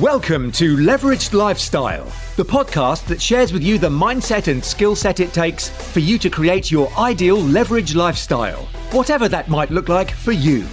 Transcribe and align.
Welcome 0.00 0.50
to 0.52 0.78
Leveraged 0.78 1.34
Lifestyle, 1.34 2.06
the 2.36 2.46
podcast 2.46 3.04
that 3.08 3.20
shares 3.20 3.52
with 3.52 3.62
you 3.62 3.76
the 3.76 3.90
mindset 3.90 4.50
and 4.50 4.64
skill 4.64 4.96
set 4.96 5.20
it 5.20 5.34
takes 5.34 5.68
for 5.68 6.00
you 6.00 6.16
to 6.16 6.30
create 6.30 6.70
your 6.70 6.90
ideal 6.96 7.36
leveraged 7.36 7.94
lifestyle, 7.94 8.64
whatever 8.92 9.28
that 9.28 9.48
might 9.48 9.70
look 9.70 9.90
like 9.90 10.10
for 10.10 10.32
you. 10.32 10.64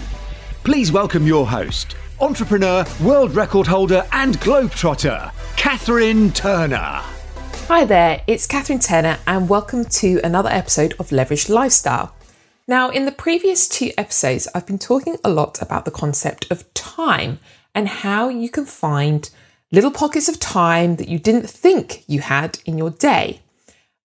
Please 0.64 0.94
welcome 0.94 1.28
your 1.28 1.46
host, 1.46 1.98
entrepreneur, 2.22 2.86
world 3.04 3.36
record 3.36 3.68
holder, 3.68 4.08
and 4.14 4.40
globetrotter, 4.40 5.34
Catherine 5.58 6.32
Turner. 6.32 7.02
Hi 7.68 7.84
there, 7.84 8.22
it's 8.26 8.48
Catherine 8.48 8.80
Turner, 8.80 9.18
and 9.28 9.50
welcome 9.50 9.84
to 9.84 10.22
another 10.24 10.50
episode 10.50 10.94
of 10.98 11.10
Leveraged 11.10 11.50
Lifestyle. 11.50 12.16
Now, 12.70 12.90
in 12.90 13.04
the 13.04 13.12
previous 13.12 13.68
two 13.68 13.92
episodes, 13.98 14.48
I've 14.56 14.66
been 14.66 14.80
talking 14.80 15.18
a 15.26 15.30
lot 15.30 15.62
about 15.62 15.84
the 15.84 15.92
concept 15.92 16.50
of 16.50 16.74
time 16.74 17.40
and 17.74 17.88
how 17.88 18.30
you 18.30 18.50
can 18.50 18.66
find 18.66 19.30
little 19.72 19.92
pockets 19.92 20.28
of 20.28 20.40
time 20.40 20.96
that 20.96 21.08
you 21.08 21.20
didn't 21.20 21.50
think 21.50 22.04
you 22.08 22.22
had 22.22 22.60
in 22.66 22.78
your 22.78 22.90
day. 22.90 23.42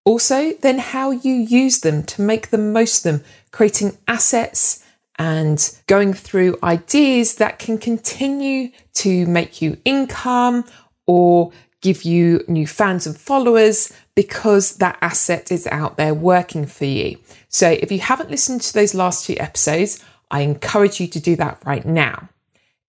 Also, 0.05 0.53
then 0.61 0.79
how 0.79 1.11
you 1.11 1.33
use 1.33 1.81
them 1.81 2.03
to 2.03 2.21
make 2.21 2.51
the 2.51 2.59
most 2.59 3.05
of 3.05 3.13
them, 3.21 3.25
creating 3.51 3.97
assets 4.07 4.85
and 5.19 5.79
going 5.87 6.13
through 6.13 6.59
ideas 6.63 7.37
that 7.37 7.59
can 7.59 7.79
continue 7.79 8.71
to 8.93 9.25
make 9.27 9.63
you 9.63 9.79
income 9.85 10.65
or 11.07 11.53
give 11.81 12.03
you 12.03 12.45
new 12.49 12.67
fans 12.67 13.07
and 13.07 13.17
followers 13.17 13.93
because 14.15 14.77
that 14.77 14.99
asset 15.01 15.51
is 15.51 15.67
out 15.69 15.97
there 15.97 16.15
working 16.15 16.67
for 16.67 16.85
you. 16.85 17.19
So, 17.49 17.71
if 17.71 17.91
you 17.93 18.01
haven't 18.01 18.31
listened 18.31 18.63
to 18.63 18.75
those 18.75 18.95
last 18.95 19.27
two 19.27 19.37
episodes, 19.39 20.03
I 20.31 20.41
encourage 20.41 21.01
you 21.01 21.07
to 21.09 21.21
do 21.21 21.37
that 21.37 21.63
right 21.65 21.85
now. 21.85 22.29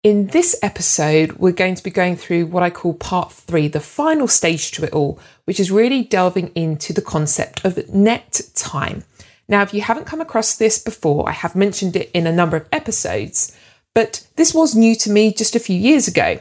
In 0.05 0.27
this 0.27 0.55
episode, 0.61 1.31
we're 1.39 1.51
going 1.51 1.73
to 1.73 1.83
be 1.83 1.89
going 1.89 2.15
through 2.15 2.45
what 2.45 2.61
I 2.61 2.69
call 2.69 2.93
part 2.93 3.31
three, 3.31 3.67
the 3.67 3.79
final 3.79 4.27
stage 4.27 4.69
to 4.73 4.83
it 4.83 4.93
all, 4.93 5.19
which 5.45 5.59
is 5.59 5.71
really 5.71 6.03
delving 6.03 6.51
into 6.53 6.93
the 6.93 7.01
concept 7.01 7.65
of 7.65 7.89
net 7.91 8.41
time. 8.53 9.03
Now, 9.47 9.63
if 9.63 9.73
you 9.73 9.81
haven't 9.81 10.05
come 10.05 10.21
across 10.21 10.55
this 10.55 10.77
before, 10.77 11.27
I 11.27 11.31
have 11.31 11.55
mentioned 11.55 11.95
it 11.95 12.11
in 12.13 12.27
a 12.27 12.31
number 12.31 12.55
of 12.55 12.67
episodes, 12.71 13.57
but 13.95 14.27
this 14.35 14.53
was 14.53 14.75
new 14.75 14.93
to 14.93 15.09
me 15.09 15.33
just 15.33 15.55
a 15.55 15.59
few 15.59 15.75
years 15.75 16.07
ago. 16.07 16.39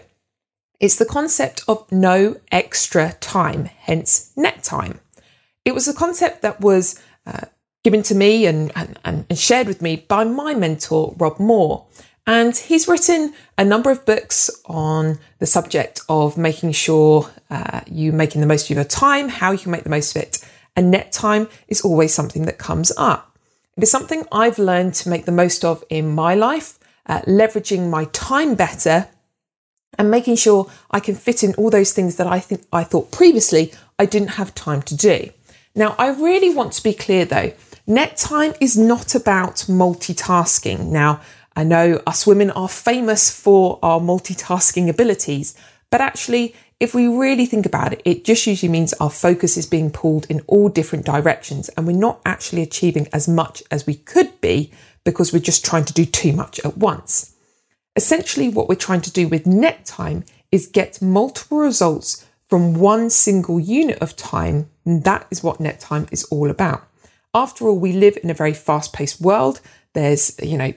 It's 0.79 0.97
the 0.97 1.07
concept 1.07 1.65
of 1.67 1.91
no 1.91 2.37
extra 2.53 3.15
time, 3.20 3.65
hence 3.65 4.31
net 4.37 4.62
time. 4.62 5.01
It 5.65 5.73
was 5.73 5.89
a 5.89 5.95
concept 5.95 6.42
that 6.42 6.61
was 6.61 7.01
uh, 7.27 7.47
given 7.83 8.03
to 8.03 8.15
me 8.15 8.45
and, 8.45 8.70
and, 8.77 8.98
and 9.07 9.39
shared 9.39 9.69
with 9.69 9.81
me 9.81 10.05
by 10.07 10.25
my 10.25 10.53
mentor, 10.55 11.15
Rob 11.17 11.41
Moore. 11.41 11.87
And 12.27 12.56
he's 12.56 12.89
written 12.89 13.34
a 13.58 13.64
number 13.64 13.91
of 13.91 14.06
books 14.06 14.50
on 14.64 15.19
the 15.41 15.47
subject 15.47 16.00
of 16.08 16.39
making 16.39 16.72
sure 16.72 17.30
uh, 17.50 17.83
you 17.86 18.12
making 18.12 18.41
the 18.41 18.47
most 18.47 18.70
of 18.70 18.77
your 18.77 18.84
time, 18.84 19.28
how 19.28 19.53
you 19.53 19.58
can 19.58 19.72
make 19.72 19.84
the 19.84 19.91
most 19.91 20.17
of 20.17 20.22
it. 20.22 20.42
And 20.75 20.91
net 20.91 21.12
time 21.12 21.48
is 21.69 21.83
always 21.83 22.14
something 22.14 22.47
that 22.47 22.58
comes 22.58 22.92
up. 22.97 23.39
It 23.77 23.83
is 23.83 23.91
something 23.91 24.25
I've 24.33 24.58
learned 24.58 24.95
to 24.95 25.08
make 25.08 25.27
the 25.27 25.33
most 25.33 25.64
of 25.64 25.84
in 25.91 26.14
my 26.14 26.34
life, 26.34 26.78
uh, 27.06 27.20
leveraging 27.22 27.91
my 27.91 28.06
time 28.06 28.55
better 28.55 29.08
and 29.98 30.11
making 30.11 30.36
sure 30.36 30.70
I 30.91 31.00
can 31.00 31.14
fit 31.14 31.45
in 31.45 31.55
all 31.55 31.70
those 31.70 31.92
things 31.92 32.17
that 32.17 32.27
I 32.27 32.41
think 32.41 32.62
I 32.72 32.84
thought 32.84 33.12
previously 33.12 33.72
I 33.98 34.06
didn't 34.06 34.28
have 34.28 34.55
time 34.55 34.83
to 34.83 34.97
do. 34.97 35.30
Now, 35.75 35.95
I 35.98 36.08
really 36.08 36.55
want 36.55 36.72
to 36.75 36.83
be 36.83 36.95
clear 36.95 37.25
though, 37.25 37.52
net 37.86 38.17
time 38.17 38.55
is 38.61 38.77
not 38.78 39.14
about 39.14 39.56
multitasking. 39.69 40.86
Now, 40.86 41.20
I 41.57 41.65
know 41.65 42.03
us 42.07 42.27
women 42.27 42.51
are 42.51 42.69
famous 42.69 43.31
for 43.31 43.79
our 43.83 44.01
multitasking 44.01 44.89
abilities, 44.89 45.57
but 45.91 46.01
actually, 46.01 46.55
if 46.81 46.95
we 46.95 47.07
really 47.07 47.47
think 47.47 47.67
about 47.67 47.93
it, 47.93 48.03
it 48.05 48.25
just 48.25 48.47
usually 48.47 48.73
means 48.73 48.93
our 48.95 49.11
focus 49.11 49.57
is 49.57 49.67
being 49.67 49.91
pulled 49.91 50.27
in 50.29 50.41
all 50.49 50.69
different 50.69 51.07
directions 51.07 51.69
and 51.71 51.87
we're 51.87 51.93
not 51.93 52.21
actually 52.27 52.63
achieving 52.63 53.07
as 53.13 53.29
much 53.29 53.63
as 53.70 53.87
we 53.87 53.95
could 53.95 54.41
be 54.41 54.73
because 55.05 55.33
we're 55.33 55.39
just 55.39 55.64
trying 55.64 55.85
to 55.85 55.93
do 55.93 56.05
too 56.05 56.33
much 56.33 56.59
at 56.64 56.77
once. 56.77 57.35
Essentially, 57.95 58.48
what 58.48 58.69
we're 58.69 58.75
trying 58.75 59.03
to 59.03 59.13
do 59.13 59.29
with 59.29 59.47
net 59.47 59.85
time 59.85 60.25
is 60.51 60.67
get 60.67 61.01
multiple 61.01 61.59
results 61.59 62.27
from 62.48 62.75
one 62.75 63.09
single 63.11 63.61
unit 63.61 63.98
of 64.01 64.17
time. 64.17 64.69
And 64.85 65.05
that 65.05 65.27
is 65.31 65.43
what 65.43 65.61
net 65.61 65.81
time 65.81 66.07
is 66.11 66.25
all 66.25 66.51
about. 66.51 66.89
After 67.33 67.67
all, 67.67 67.79
we 67.79 67.93
live 67.93 68.19
in 68.23 68.31
a 68.31 68.35
very 68.35 68.53
fast 68.53 68.93
paced 68.93 69.20
world. 69.20 69.61
There's, 69.95 70.37
you 70.43 70.59
know, 70.59 70.73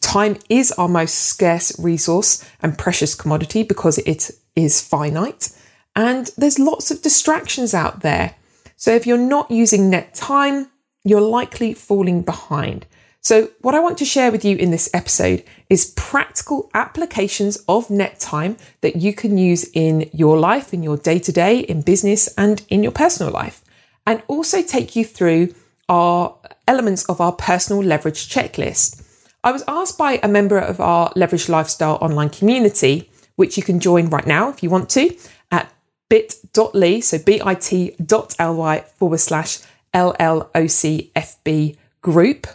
time 0.00 0.38
is 0.48 0.72
our 0.72 0.88
most 0.88 1.14
scarce 1.14 1.78
resource 1.78 2.44
and 2.60 2.76
precious 2.76 3.14
commodity 3.14 3.62
because 3.62 3.98
it 3.98 4.30
is 4.56 4.80
finite. 4.80 5.50
And 5.94 6.30
there's 6.36 6.58
lots 6.58 6.90
of 6.90 7.02
distractions 7.02 7.74
out 7.74 8.00
there. 8.00 8.34
So 8.76 8.92
if 8.94 9.06
you're 9.06 9.18
not 9.18 9.50
using 9.50 9.90
net 9.90 10.14
time, 10.14 10.70
you're 11.04 11.20
likely 11.20 11.74
falling 11.74 12.22
behind. 12.22 12.86
So, 13.24 13.50
what 13.60 13.76
I 13.76 13.78
want 13.78 13.98
to 13.98 14.04
share 14.04 14.32
with 14.32 14.44
you 14.44 14.56
in 14.56 14.72
this 14.72 14.90
episode 14.92 15.44
is 15.70 15.92
practical 15.96 16.68
applications 16.74 17.56
of 17.68 17.88
net 17.88 18.18
time 18.18 18.56
that 18.80 18.96
you 18.96 19.14
can 19.14 19.38
use 19.38 19.70
in 19.74 20.10
your 20.12 20.36
life, 20.36 20.74
in 20.74 20.82
your 20.82 20.96
day 20.96 21.20
to 21.20 21.30
day, 21.30 21.60
in 21.60 21.82
business, 21.82 22.26
and 22.36 22.64
in 22.68 22.82
your 22.82 22.90
personal 22.90 23.32
life. 23.32 23.62
And 24.04 24.24
also 24.26 24.60
take 24.60 24.96
you 24.96 25.04
through 25.04 25.54
our 25.88 26.36
elements 26.66 27.04
of 27.06 27.20
our 27.20 27.32
personal 27.32 27.82
leverage 27.82 28.28
checklist. 28.28 29.02
I 29.44 29.52
was 29.52 29.64
asked 29.66 29.98
by 29.98 30.20
a 30.22 30.28
member 30.28 30.58
of 30.58 30.80
our 30.80 31.12
Leverage 31.16 31.48
Lifestyle 31.48 31.98
online 32.00 32.30
community, 32.30 33.10
which 33.36 33.56
you 33.56 33.62
can 33.62 33.80
join 33.80 34.08
right 34.08 34.26
now 34.26 34.50
if 34.50 34.62
you 34.62 34.70
want 34.70 34.88
to, 34.90 35.16
at 35.50 35.72
bit.ly, 36.08 37.00
so 37.00 37.18
bit.ly 37.18 38.80
forward 38.96 39.18
slash 39.18 39.58
LLOCFB 39.92 41.76
group. 42.02 42.46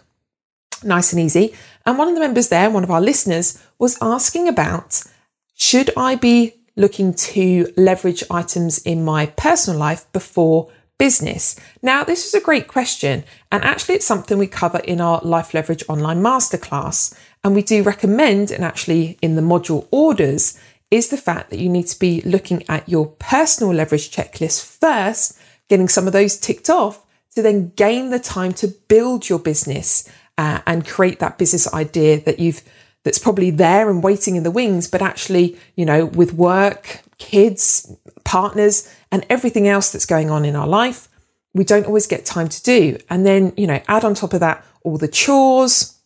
Nice 0.84 1.12
and 1.12 1.22
easy. 1.22 1.54
And 1.86 1.98
one 1.98 2.08
of 2.08 2.14
the 2.14 2.22
members 2.22 2.50
there, 2.50 2.70
one 2.70 2.84
of 2.84 2.92
our 2.92 3.02
listeners, 3.02 3.62
was 3.80 3.98
asking 4.02 4.48
about 4.48 5.04
should 5.56 5.90
I 5.98 6.16
be 6.16 6.54
looking 6.76 7.14
to 7.16 7.74
leverage 7.76 8.24
items 8.30 8.78
in 8.80 9.04
my 9.04 9.26
personal 9.26 9.80
life 9.80 10.10
before 10.14 10.70
business? 10.98 11.56
Now, 11.82 12.04
this 12.04 12.26
is 12.26 12.34
a 12.34 12.42
great 12.42 12.68
question, 12.68 13.24
and 13.52 13.64
actually, 13.64 13.96
it's 13.96 14.06
something 14.06 14.38
we 14.38 14.48
cover 14.48 14.80
in 14.80 15.02
our 15.02 15.22
Life 15.24 15.54
Leverage 15.54 15.84
Online 15.88 16.22
Masterclass. 16.22 17.18
And 17.44 17.56
we 17.56 17.62
do 17.62 17.84
recommend, 17.84 18.52
and 18.52 18.64
actually, 18.64 19.18
in 19.22 19.36
the 19.36 19.42
module 19.42 19.88
orders, 19.92 20.60
is 20.90 21.10
the 21.10 21.18
fact 21.18 21.50
that 21.50 21.60
you 21.60 21.70
need 21.70 21.88
to 21.88 22.00
be 22.00 22.22
looking 22.22 22.64
at 22.70 22.88
your 22.88 23.08
personal 23.20 23.74
leverage 23.74 24.10
checklist 24.10 24.66
first, 24.66 25.38
getting 25.70 25.88
some 25.88 26.08
of 26.08 26.14
those 26.14 26.38
ticked 26.38 26.70
off 26.70 27.06
to 27.36 27.42
then 27.42 27.72
gain 27.76 28.10
the 28.10 28.20
time 28.20 28.54
to 28.54 28.68
build 28.68 29.30
your 29.30 29.40
business 29.40 30.10
uh, 30.38 30.62
and 30.66 30.88
create 30.88 31.20
that 31.20 31.38
business 31.38 31.72
idea 31.74 32.20
that 32.22 32.40
you've 32.40 32.64
that's 33.04 33.20
probably 33.20 33.52
there 33.52 33.90
and 33.90 34.04
waiting 34.04 34.36
in 34.36 34.44
the 34.44 34.52
wings, 34.52 34.86
but 34.86 35.02
actually, 35.02 35.58
you 35.78 35.86
know, 35.86 36.08
with 36.08 36.34
work, 36.34 37.00
kids, 37.18 37.96
partners, 38.28 38.94
and 39.12 39.26
everything 39.30 39.68
else 39.68 39.92
that's 39.92 40.06
going 40.06 40.30
on 40.30 40.46
in 40.46 40.56
our 40.56 40.68
life, 40.68 41.08
we 41.54 41.64
don't 41.64 41.88
always 41.88 42.08
get 42.08 42.26
time 42.26 42.50
to 42.50 42.62
do. 42.62 42.98
And 43.10 43.26
then, 43.26 43.54
you 43.56 43.66
know, 43.66 43.82
add 43.88 44.04
on 44.04 44.14
top 44.14 44.34
of 44.34 44.42
that 44.42 44.64
all 44.84 44.98
the 44.98 45.08
chores, 45.08 45.98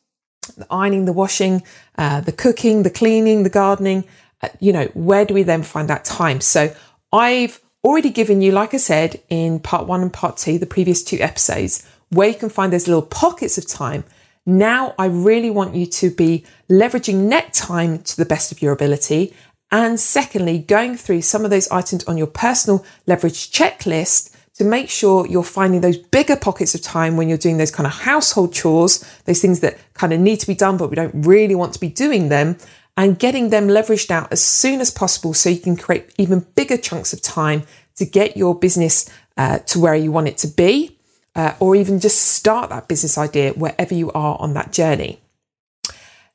the 0.55 0.67
ironing, 0.69 1.05
the 1.05 1.13
washing, 1.13 1.63
uh, 1.97 2.21
the 2.21 2.31
cooking, 2.31 2.83
the 2.83 2.89
cleaning, 2.89 3.43
the 3.43 3.49
gardening. 3.49 4.05
Uh, 4.41 4.49
you 4.59 4.71
know, 4.71 4.85
where 4.93 5.25
do 5.25 5.33
we 5.33 5.43
then 5.43 5.63
find 5.63 5.89
that 5.89 6.05
time? 6.05 6.41
So 6.41 6.73
I've 7.11 7.59
already 7.83 8.11
given 8.11 8.41
you, 8.41 8.51
like 8.51 8.73
I 8.73 8.77
said, 8.77 9.19
in 9.29 9.59
part 9.59 9.87
one 9.87 10.01
and 10.01 10.13
part 10.13 10.37
two, 10.37 10.59
the 10.59 10.65
previous 10.65 11.03
two 11.03 11.17
episodes, 11.19 11.85
where 12.09 12.29
you 12.29 12.35
can 12.35 12.49
find 12.49 12.71
those 12.71 12.87
little 12.87 13.01
pockets 13.01 13.57
of 13.57 13.67
time. 13.67 14.03
Now, 14.45 14.93
I 14.97 15.05
really 15.05 15.49
want 15.49 15.75
you 15.75 15.85
to 15.85 16.09
be 16.11 16.45
leveraging 16.69 17.27
net 17.33 17.53
time 17.53 17.99
to 17.99 18.17
the 18.17 18.25
best 18.25 18.51
of 18.51 18.61
your 18.61 18.73
ability 18.73 19.33
and 19.71 19.99
secondly, 19.99 20.59
going 20.59 20.97
through 20.97 21.21
some 21.21 21.45
of 21.45 21.51
those 21.51 21.69
items 21.69 22.03
on 22.03 22.17
your 22.17 22.27
personal 22.27 22.85
leverage 23.07 23.51
checklist 23.51 24.35
to 24.55 24.65
make 24.65 24.89
sure 24.89 25.25
you're 25.25 25.43
finding 25.43 25.81
those 25.81 25.97
bigger 25.97 26.35
pockets 26.35 26.75
of 26.75 26.81
time 26.81 27.15
when 27.15 27.29
you're 27.29 27.37
doing 27.37 27.57
those 27.57 27.71
kind 27.71 27.87
of 27.87 27.93
household 27.93 28.53
chores, 28.53 29.03
those 29.25 29.41
things 29.41 29.61
that 29.61 29.77
kind 29.93 30.11
of 30.11 30.19
need 30.19 30.39
to 30.41 30.47
be 30.47 30.53
done, 30.53 30.75
but 30.75 30.89
we 30.89 30.95
don't 30.95 31.25
really 31.25 31.55
want 31.55 31.73
to 31.73 31.79
be 31.79 31.87
doing 31.87 32.27
them, 32.27 32.57
and 32.97 33.17
getting 33.17 33.49
them 33.49 33.69
leveraged 33.69 34.11
out 34.11 34.29
as 34.31 34.43
soon 34.43 34.81
as 34.81 34.91
possible 34.91 35.33
so 35.33 35.49
you 35.49 35.59
can 35.59 35.77
create 35.77 36.13
even 36.17 36.45
bigger 36.55 36.75
chunks 36.77 37.13
of 37.13 37.21
time 37.21 37.63
to 37.95 38.05
get 38.05 38.35
your 38.35 38.53
business 38.53 39.09
uh, 39.37 39.59
to 39.59 39.79
where 39.79 39.95
you 39.95 40.11
want 40.11 40.27
it 40.27 40.37
to 40.37 40.47
be, 40.47 40.97
uh, 41.35 41.53
or 41.61 41.77
even 41.77 42.01
just 42.01 42.21
start 42.21 42.69
that 42.69 42.89
business 42.89 43.17
idea 43.17 43.53
wherever 43.53 43.93
you 43.93 44.11
are 44.11 44.37
on 44.41 44.53
that 44.53 44.73
journey. 44.73 45.20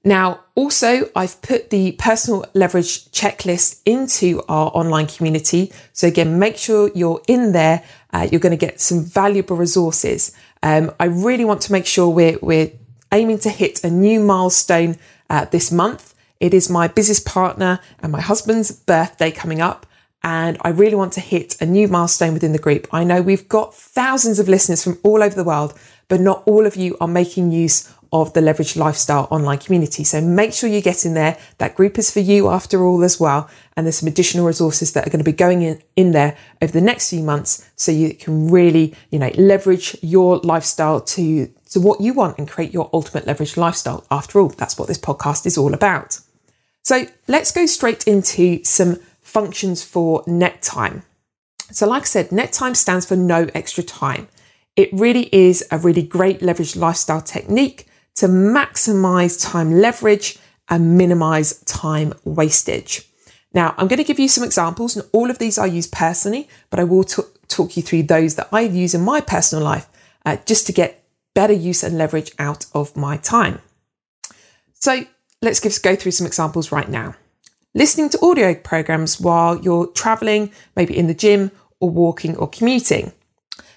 Now, 0.06 0.44
also, 0.54 1.10
I've 1.16 1.42
put 1.42 1.70
the 1.70 1.92
personal 1.98 2.44
leverage 2.54 3.10
checklist 3.10 3.80
into 3.84 4.40
our 4.48 4.70
online 4.72 5.08
community. 5.08 5.72
So, 5.92 6.06
again, 6.06 6.38
make 6.38 6.56
sure 6.56 6.92
you're 6.94 7.20
in 7.26 7.50
there. 7.50 7.82
Uh, 8.12 8.28
you're 8.30 8.40
going 8.40 8.56
to 8.56 8.66
get 8.66 8.80
some 8.80 9.02
valuable 9.02 9.56
resources. 9.56 10.32
Um, 10.62 10.92
I 11.00 11.06
really 11.06 11.44
want 11.44 11.60
to 11.62 11.72
make 11.72 11.86
sure 11.86 12.08
we're, 12.08 12.38
we're 12.40 12.70
aiming 13.10 13.40
to 13.40 13.50
hit 13.50 13.82
a 13.82 13.90
new 13.90 14.20
milestone 14.20 14.96
uh, 15.28 15.46
this 15.46 15.72
month 15.72 16.14
It 16.38 16.52
is 16.54 16.68
my 16.68 16.86
business 16.86 17.20
partner 17.20 17.80
and 18.00 18.12
my 18.12 18.20
husband's 18.20 18.70
birthday 18.70 19.30
coming 19.30 19.60
up. 19.60 19.86
And 20.22 20.58
I 20.62 20.70
really 20.70 20.96
want 20.96 21.12
to 21.14 21.20
hit 21.20 21.60
a 21.60 21.66
new 21.66 21.88
milestone 21.88 22.34
within 22.34 22.52
the 22.52 22.58
group. 22.58 22.88
I 22.92 23.04
know 23.04 23.22
we've 23.22 23.48
got 23.48 23.74
thousands 23.74 24.38
of 24.38 24.48
listeners 24.48 24.82
from 24.82 24.98
all 25.02 25.22
over 25.22 25.34
the 25.34 25.44
world, 25.44 25.78
but 26.08 26.20
not 26.20 26.42
all 26.46 26.66
of 26.66 26.76
you 26.76 26.96
are 27.00 27.08
making 27.08 27.52
use 27.52 27.92
of 28.12 28.32
the 28.32 28.40
Leverage 28.40 28.76
Lifestyle 28.76 29.28
online 29.30 29.58
community. 29.58 30.04
So 30.04 30.20
make 30.20 30.52
sure 30.52 30.68
you 30.68 30.80
get 30.80 31.04
in 31.04 31.14
there. 31.14 31.38
That 31.58 31.74
group 31.74 31.98
is 31.98 32.10
for 32.10 32.20
you 32.20 32.48
after 32.48 32.84
all 32.84 33.02
as 33.02 33.18
well. 33.18 33.48
And 33.76 33.86
there's 33.86 33.98
some 33.98 34.08
additional 34.08 34.46
resources 34.46 34.92
that 34.92 35.06
are 35.06 35.10
going 35.10 35.24
to 35.24 35.30
be 35.30 35.36
going 35.36 35.62
in, 35.62 35.82
in 35.96 36.12
there 36.12 36.36
over 36.62 36.72
the 36.72 36.80
next 36.80 37.10
few 37.10 37.22
months 37.22 37.68
so 37.76 37.92
you 37.92 38.14
can 38.14 38.50
really, 38.50 38.94
you 39.10 39.18
know, 39.18 39.30
leverage 39.36 39.96
your 40.02 40.38
lifestyle 40.38 41.00
to, 41.00 41.46
to 41.70 41.80
what 41.80 42.00
you 42.00 42.14
want 42.14 42.38
and 42.38 42.48
create 42.48 42.72
your 42.72 42.88
ultimate 42.92 43.26
leverage 43.26 43.56
lifestyle. 43.56 44.04
After 44.10 44.40
all, 44.40 44.48
that's 44.48 44.78
what 44.78 44.88
this 44.88 44.98
podcast 44.98 45.46
is 45.46 45.58
all 45.58 45.74
about. 45.74 46.20
So 46.82 47.06
let's 47.26 47.50
go 47.50 47.66
straight 47.66 48.06
into 48.06 48.62
some 48.64 48.96
functions 49.20 49.82
for 49.82 50.22
net 50.26 50.62
time. 50.62 51.02
So 51.72 51.88
like 51.88 52.02
I 52.02 52.06
said, 52.06 52.30
net 52.30 52.52
time 52.52 52.74
stands 52.74 53.06
for 53.06 53.16
no 53.16 53.48
extra 53.54 53.82
time. 53.82 54.28
It 54.76 54.90
really 54.92 55.28
is 55.34 55.64
a 55.70 55.78
really 55.78 56.02
great 56.02 56.42
leverage 56.42 56.76
lifestyle 56.76 57.20
technique 57.20 57.86
to 58.16 58.26
maximize 58.26 59.40
time 59.40 59.72
leverage 59.72 60.38
and 60.68 60.98
minimize 60.98 61.60
time 61.62 62.12
wastage. 62.24 63.08
Now, 63.54 63.74
I'm 63.78 63.88
going 63.88 63.98
to 63.98 64.04
give 64.04 64.18
you 64.18 64.28
some 64.28 64.44
examples, 64.44 64.96
and 64.96 65.08
all 65.12 65.30
of 65.30 65.38
these 65.38 65.58
I 65.58 65.66
use 65.66 65.86
personally, 65.86 66.48
but 66.68 66.80
I 66.80 66.84
will 66.84 67.04
t- 67.04 67.22
talk 67.48 67.76
you 67.76 67.82
through 67.82 68.04
those 68.04 68.34
that 68.34 68.48
I 68.52 68.62
use 68.62 68.94
in 68.94 69.02
my 69.02 69.20
personal 69.20 69.64
life 69.64 69.88
uh, 70.26 70.36
just 70.44 70.66
to 70.66 70.72
get 70.72 71.04
better 71.34 71.52
use 71.52 71.82
and 71.82 71.96
leverage 71.96 72.32
out 72.38 72.66
of 72.74 72.96
my 72.96 73.16
time. 73.16 73.60
So, 74.74 75.04
let's 75.40 75.60
give, 75.60 75.80
go 75.82 75.96
through 75.96 76.12
some 76.12 76.26
examples 76.26 76.72
right 76.72 76.88
now. 76.88 77.14
Listening 77.74 78.08
to 78.10 78.20
audio 78.22 78.54
programs 78.54 79.20
while 79.20 79.60
you're 79.60 79.86
traveling, 79.88 80.50
maybe 80.74 80.96
in 80.96 81.06
the 81.06 81.14
gym 81.14 81.50
or 81.80 81.90
walking 81.90 82.36
or 82.36 82.48
commuting. 82.48 83.12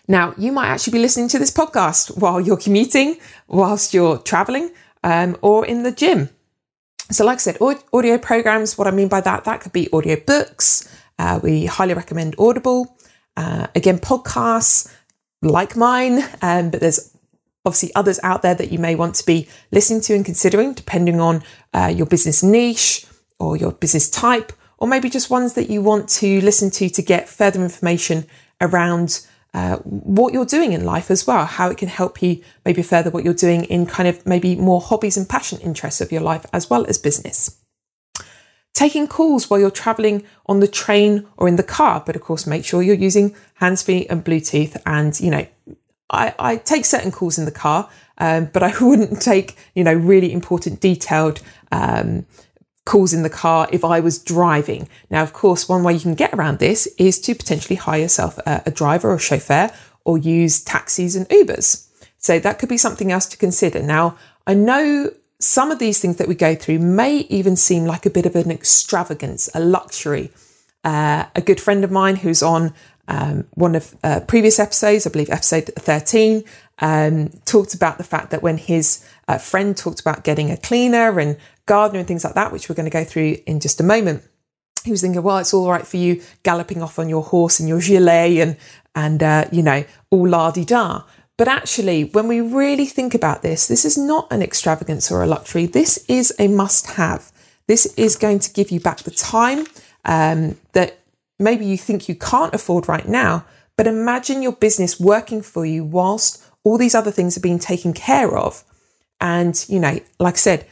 Now, 0.09 0.33
you 0.39 0.51
might 0.51 0.69
actually 0.69 0.93
be 0.93 0.99
listening 1.03 1.27
to 1.29 1.39
this 1.39 1.51
podcast 1.51 2.17
while 2.17 2.41
you're 2.41 2.57
commuting, 2.57 3.17
whilst 3.47 3.93
you're 3.93 4.17
traveling, 4.17 4.71
um, 5.03 5.37
or 5.43 5.67
in 5.67 5.83
the 5.83 5.91
gym. 5.91 6.29
So, 7.11 7.23
like 7.23 7.35
I 7.35 7.37
said, 7.37 7.57
audio 7.93 8.17
programs, 8.17 8.75
what 8.75 8.87
I 8.87 8.91
mean 8.91 9.07
by 9.07 9.21
that, 9.21 9.43
that 9.43 9.61
could 9.61 9.71
be 9.71 9.87
audio 9.93 10.17
books. 10.19 10.89
Uh, 11.19 11.39
we 11.43 11.67
highly 11.67 11.93
recommend 11.93 12.33
Audible. 12.39 12.97
Uh, 13.37 13.67
again, 13.75 13.99
podcasts 13.99 14.91
like 15.43 15.77
mine, 15.77 16.23
um, 16.41 16.71
but 16.71 16.81
there's 16.81 17.15
obviously 17.63 17.93
others 17.93 18.19
out 18.23 18.41
there 18.41 18.55
that 18.55 18.71
you 18.71 18.79
may 18.79 18.95
want 18.95 19.13
to 19.15 19.25
be 19.27 19.47
listening 19.71 20.01
to 20.01 20.15
and 20.15 20.25
considering, 20.25 20.73
depending 20.73 21.19
on 21.19 21.43
uh, 21.75 21.93
your 21.95 22.07
business 22.07 22.41
niche 22.41 23.05
or 23.39 23.57
your 23.57 23.73
business 23.73 24.09
type, 24.09 24.53
or 24.79 24.87
maybe 24.87 25.07
just 25.07 25.29
ones 25.29 25.53
that 25.53 25.69
you 25.69 25.83
want 25.83 26.09
to 26.09 26.41
listen 26.41 26.71
to 26.71 26.89
to 26.89 27.01
get 27.03 27.29
further 27.29 27.61
information 27.61 28.25
around 28.59 29.21
uh, 29.53 29.77
what 29.77 30.33
you're 30.33 30.45
doing 30.45 30.73
in 30.73 30.85
life 30.85 31.09
as 31.09 31.25
well, 31.25 31.45
how 31.45 31.69
it 31.69 31.77
can 31.77 31.87
help 31.87 32.21
you 32.21 32.41
maybe 32.65 32.83
further 32.83 33.09
what 33.09 33.23
you're 33.23 33.33
doing 33.33 33.63
in 33.65 33.85
kind 33.85 34.07
of 34.07 34.23
maybe 34.25 34.55
more 34.55 34.79
hobbies 34.79 35.17
and 35.17 35.27
passion 35.27 35.59
interests 35.59 36.01
of 36.01 36.11
your 36.11 36.21
life 36.21 36.45
as 36.53 36.69
well 36.69 36.85
as 36.85 36.97
business. 36.97 37.57
Taking 38.75 39.07
calls 39.07 39.49
while 39.49 39.59
you're 39.59 39.71
traveling 39.71 40.23
on 40.45 40.59
the 40.59 40.67
train 40.67 41.27
or 41.35 41.47
in 41.47 41.55
the 41.55 41.63
car, 41.63 42.03
but 42.05 42.15
of 42.15 42.21
course, 42.21 42.45
make 42.45 42.63
sure 42.63 42.83
you're 42.83 42.95
using 42.95 43.35
hands 43.55 43.81
free 43.81 44.05
and 44.07 44.23
Bluetooth. 44.23 44.79
And, 44.85 45.19
you 45.19 45.31
know, 45.31 45.47
I, 46.09 46.33
I 46.37 46.55
take 46.57 46.85
certain 46.85 47.11
calls 47.11 47.37
in 47.37 47.45
the 47.45 47.51
car, 47.51 47.89
um, 48.19 48.49
but 48.53 48.61
I 48.61 48.73
wouldn't 48.81 49.21
take, 49.21 49.57
you 49.73 49.83
know, 49.83 49.93
really 49.93 50.31
important, 50.31 50.79
detailed 50.79 51.41
um, 51.71 52.25
calls 52.85 53.13
in 53.13 53.23
the 53.23 53.29
car 53.29 53.67
if 53.71 53.83
I 53.83 53.99
was 53.99 54.17
driving. 54.17 54.87
Now, 55.09 55.23
of 55.23 55.33
course, 55.33 55.69
one 55.69 55.83
way 55.83 55.93
you 55.93 55.99
can 55.99 56.15
get 56.15 56.33
around 56.33 56.59
this 56.59 56.87
is 56.97 57.19
to 57.21 57.35
potentially 57.35 57.75
hire 57.75 58.01
yourself 58.01 58.37
a, 58.39 58.63
a 58.65 58.71
driver 58.71 59.11
or 59.11 59.19
chauffeur 59.19 59.71
or 60.05 60.17
use 60.17 60.63
taxis 60.63 61.15
and 61.15 61.27
Ubers. 61.29 61.87
So 62.17 62.39
that 62.39 62.59
could 62.59 62.69
be 62.69 62.77
something 62.77 63.11
else 63.11 63.25
to 63.27 63.37
consider. 63.37 63.81
Now, 63.81 64.17
I 64.47 64.53
know 64.53 65.11
some 65.39 65.71
of 65.71 65.79
these 65.79 65.99
things 65.99 66.17
that 66.17 66.27
we 66.27 66.35
go 66.35 66.55
through 66.55 66.79
may 66.79 67.19
even 67.29 67.55
seem 67.55 67.85
like 67.85 68.05
a 68.05 68.09
bit 68.09 68.25
of 68.25 68.35
an 68.35 68.51
extravagance, 68.51 69.49
a 69.53 69.59
luxury. 69.59 70.31
Uh, 70.83 71.25
a 71.35 71.41
good 71.41 71.59
friend 71.59 71.83
of 71.83 71.91
mine 71.91 72.17
who's 72.17 72.41
on 72.41 72.73
um, 73.07 73.47
one 73.55 73.75
of 73.75 73.95
uh, 74.03 74.19
previous 74.21 74.59
episodes, 74.59 75.05
I 75.05 75.09
believe 75.09 75.29
episode 75.29 75.71
13, 75.77 76.43
um, 76.79 77.29
talked 77.45 77.73
about 77.73 77.97
the 77.97 78.03
fact 78.03 78.31
that 78.31 78.43
when 78.43 78.57
his 78.57 79.05
uh, 79.27 79.37
friend 79.37 79.75
talked 79.75 79.99
about 79.99 80.23
getting 80.23 80.51
a 80.51 80.57
cleaner 80.57 81.19
and 81.19 81.37
gardener 81.69 81.99
and 81.99 82.07
things 82.07 82.23
like 82.25 82.33
that, 82.33 82.51
which 82.51 82.67
we're 82.67 82.79
going 82.81 82.91
to 82.91 82.99
go 82.99 83.05
through 83.11 83.37
in 83.45 83.59
just 83.59 83.79
a 83.79 83.83
moment. 83.83 84.23
He 84.83 84.91
was 84.91 85.01
thinking, 85.01 85.23
well, 85.23 85.37
it's 85.37 85.53
all 85.53 85.69
right 85.69 85.85
for 85.85 85.97
you 85.97 86.21
galloping 86.43 86.81
off 86.81 86.99
on 86.99 87.09
your 87.09 87.23
horse 87.23 87.59
and 87.59 87.69
your 87.69 87.79
gilet 87.79 88.37
and 88.43 88.57
and 88.95 89.21
uh, 89.21 89.45
you 89.51 89.63
know 89.63 89.83
all 90.09 90.27
la 90.27 90.51
di 90.51 90.65
da. 90.65 91.03
But 91.37 91.47
actually, 91.47 91.99
when 92.15 92.27
we 92.27 92.41
really 92.41 92.85
think 92.85 93.13
about 93.13 93.41
this, 93.41 93.67
this 93.67 93.85
is 93.85 93.97
not 93.97 94.27
an 94.29 94.41
extravagance 94.41 95.09
or 95.11 95.23
a 95.23 95.27
luxury. 95.27 95.67
This 95.67 96.03
is 96.09 96.33
a 96.37 96.47
must-have. 96.49 97.31
This 97.65 97.85
is 97.95 98.17
going 98.17 98.39
to 98.39 98.51
give 98.51 98.71
you 98.71 98.81
back 98.81 98.97
the 98.99 99.11
time 99.11 99.65
um, 100.03 100.57
that 100.73 100.99
maybe 101.37 101.65
you 101.65 101.77
think 101.77 102.09
you 102.09 102.15
can't 102.15 102.53
afford 102.53 102.89
right 102.89 103.07
now. 103.07 103.45
But 103.77 103.87
imagine 103.87 104.43
your 104.43 104.51
business 104.51 104.99
working 104.99 105.41
for 105.41 105.65
you 105.65 105.85
whilst 105.85 106.43
all 106.65 106.77
these 106.77 106.97
other 106.99 107.11
things 107.11 107.37
are 107.37 107.47
being 107.49 107.59
taken 107.59 107.93
care 107.93 108.37
of. 108.37 108.65
And, 109.21 109.55
you 109.69 109.79
know, 109.79 109.99
like 110.19 110.33
I 110.33 110.43
said, 110.49 110.67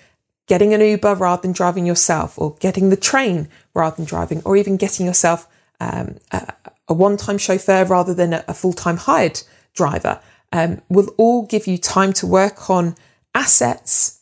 getting 0.48 0.74
an 0.74 0.82
Uber 0.82 1.16
rather 1.16 1.42
than 1.42 1.52
driving 1.52 1.86
yourself, 1.86 2.38
or 2.40 2.56
getting 2.60 2.90
the 2.90 2.98
train 2.98 3.50
rather 3.74 3.96
than 3.96 4.06
driving, 4.06 4.42
or 4.46 4.58
even 4.58 4.78
getting 4.78 5.06
yourself 5.06 5.48
um, 5.80 6.18
a, 6.32 6.54
a 6.88 6.94
one 6.94 7.18
time 7.18 7.38
chauffeur 7.38 7.86
rather 7.86 8.14
than 8.14 8.34
a, 8.34 8.44
a 8.48 8.54
full 8.54 8.74
time 8.74 8.98
hired 8.98 9.42
driver 9.74 10.20
um, 10.52 10.82
will 10.90 11.14
all 11.18 11.46
give 11.46 11.68
you 11.68 11.78
time 11.78 12.14
to 12.14 12.26
work 12.26 12.70
on 12.70 12.96
assets 13.36 14.22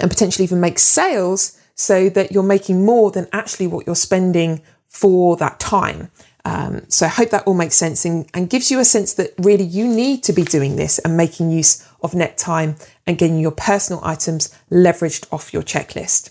and 0.00 0.10
potentially 0.10 0.44
even 0.44 0.60
make 0.60 0.78
sales 0.78 1.58
so 1.74 2.08
that 2.10 2.32
you're 2.32 2.42
making 2.42 2.84
more 2.84 3.10
than 3.10 3.26
actually 3.32 3.66
what 3.66 3.86
you're 3.86 3.96
spending 3.96 4.60
for 4.86 5.36
that 5.36 5.58
time. 5.58 6.10
Um, 6.44 6.82
so 6.88 7.06
I 7.06 7.08
hope 7.08 7.30
that 7.30 7.44
all 7.46 7.54
makes 7.54 7.76
sense 7.76 8.04
and, 8.04 8.28
and 8.34 8.50
gives 8.50 8.70
you 8.70 8.80
a 8.80 8.84
sense 8.84 9.14
that 9.14 9.32
really 9.38 9.64
you 9.64 9.86
need 9.86 10.24
to 10.24 10.32
be 10.32 10.42
doing 10.42 10.76
this 10.76 10.98
and 10.98 11.16
making 11.16 11.50
use 11.50 11.88
of 12.02 12.14
net 12.14 12.36
time 12.36 12.76
and 13.06 13.18
getting 13.18 13.38
your 13.38 13.50
personal 13.50 14.00
items 14.04 14.56
leveraged 14.70 15.26
off 15.32 15.52
your 15.52 15.62
checklist. 15.62 16.30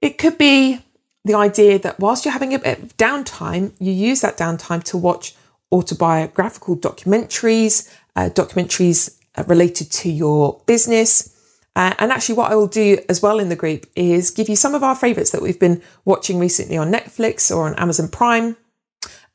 It 0.00 0.18
could 0.18 0.36
be 0.36 0.80
the 1.24 1.34
idea 1.34 1.78
that 1.78 1.98
whilst 1.98 2.24
you're 2.24 2.32
having 2.32 2.54
a 2.54 2.58
bit 2.58 2.78
of 2.82 2.96
downtime, 2.96 3.72
you 3.78 3.92
use 3.92 4.20
that 4.20 4.36
downtime 4.36 4.82
to 4.84 4.98
watch 4.98 5.34
autobiographical 5.72 6.76
documentaries, 6.76 7.90
uh, 8.14 8.28
documentaries 8.28 9.18
uh, 9.36 9.44
related 9.46 9.90
to 9.90 10.10
your 10.10 10.60
business. 10.66 11.30
Uh, 11.76 11.94
and 11.98 12.12
actually, 12.12 12.36
what 12.36 12.52
I 12.52 12.54
will 12.54 12.68
do 12.68 12.98
as 13.08 13.20
well 13.20 13.40
in 13.40 13.48
the 13.48 13.56
group 13.56 13.86
is 13.96 14.30
give 14.30 14.48
you 14.48 14.56
some 14.56 14.74
of 14.74 14.84
our 14.84 14.94
favorites 14.94 15.30
that 15.30 15.42
we've 15.42 15.58
been 15.58 15.82
watching 16.04 16.38
recently 16.38 16.76
on 16.76 16.92
Netflix 16.92 17.54
or 17.54 17.66
on 17.66 17.74
Amazon 17.74 18.08
Prime. 18.08 18.56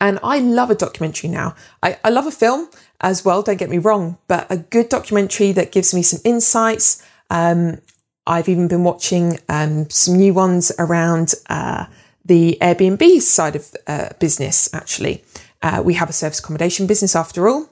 And 0.02 0.20
I 0.24 0.40
love 0.40 0.70
a 0.70 0.76
documentary 0.76 1.30
now. 1.30 1.56
I, 1.84 1.98
I 2.04 2.10
love 2.10 2.26
a 2.26 2.32
film 2.32 2.70
as 3.02 3.24
well, 3.24 3.42
don't 3.42 3.58
get 3.58 3.70
me 3.70 3.78
wrong, 3.78 4.18
but 4.28 4.48
a 4.50 4.58
good 4.58 4.90
documentary 4.90 5.52
that 5.54 5.72
gives 5.72 5.94
me 5.94 6.02
some 6.02 6.20
insights. 6.24 7.06
Um, 7.30 7.80
I've 8.28 8.50
even 8.50 8.68
been 8.68 8.84
watching 8.84 9.40
um, 9.50 9.90
some 9.90 10.16
new 10.16 10.34
ones 10.34 10.72
around 10.78 11.34
uh, 11.50 11.86
the 12.24 12.58
Airbnb 12.62 13.22
side 13.22 13.56
of 13.56 13.74
uh, 13.88 14.10
business, 14.20 14.74
actually. 14.74 15.24
Uh, 15.62 15.82
we 15.84 15.96
have 15.96 16.10
a 16.10 16.14
service 16.14 16.40
accommodation 16.40 16.88
business 16.88 17.16
after 17.16 17.48
all. 17.48 17.70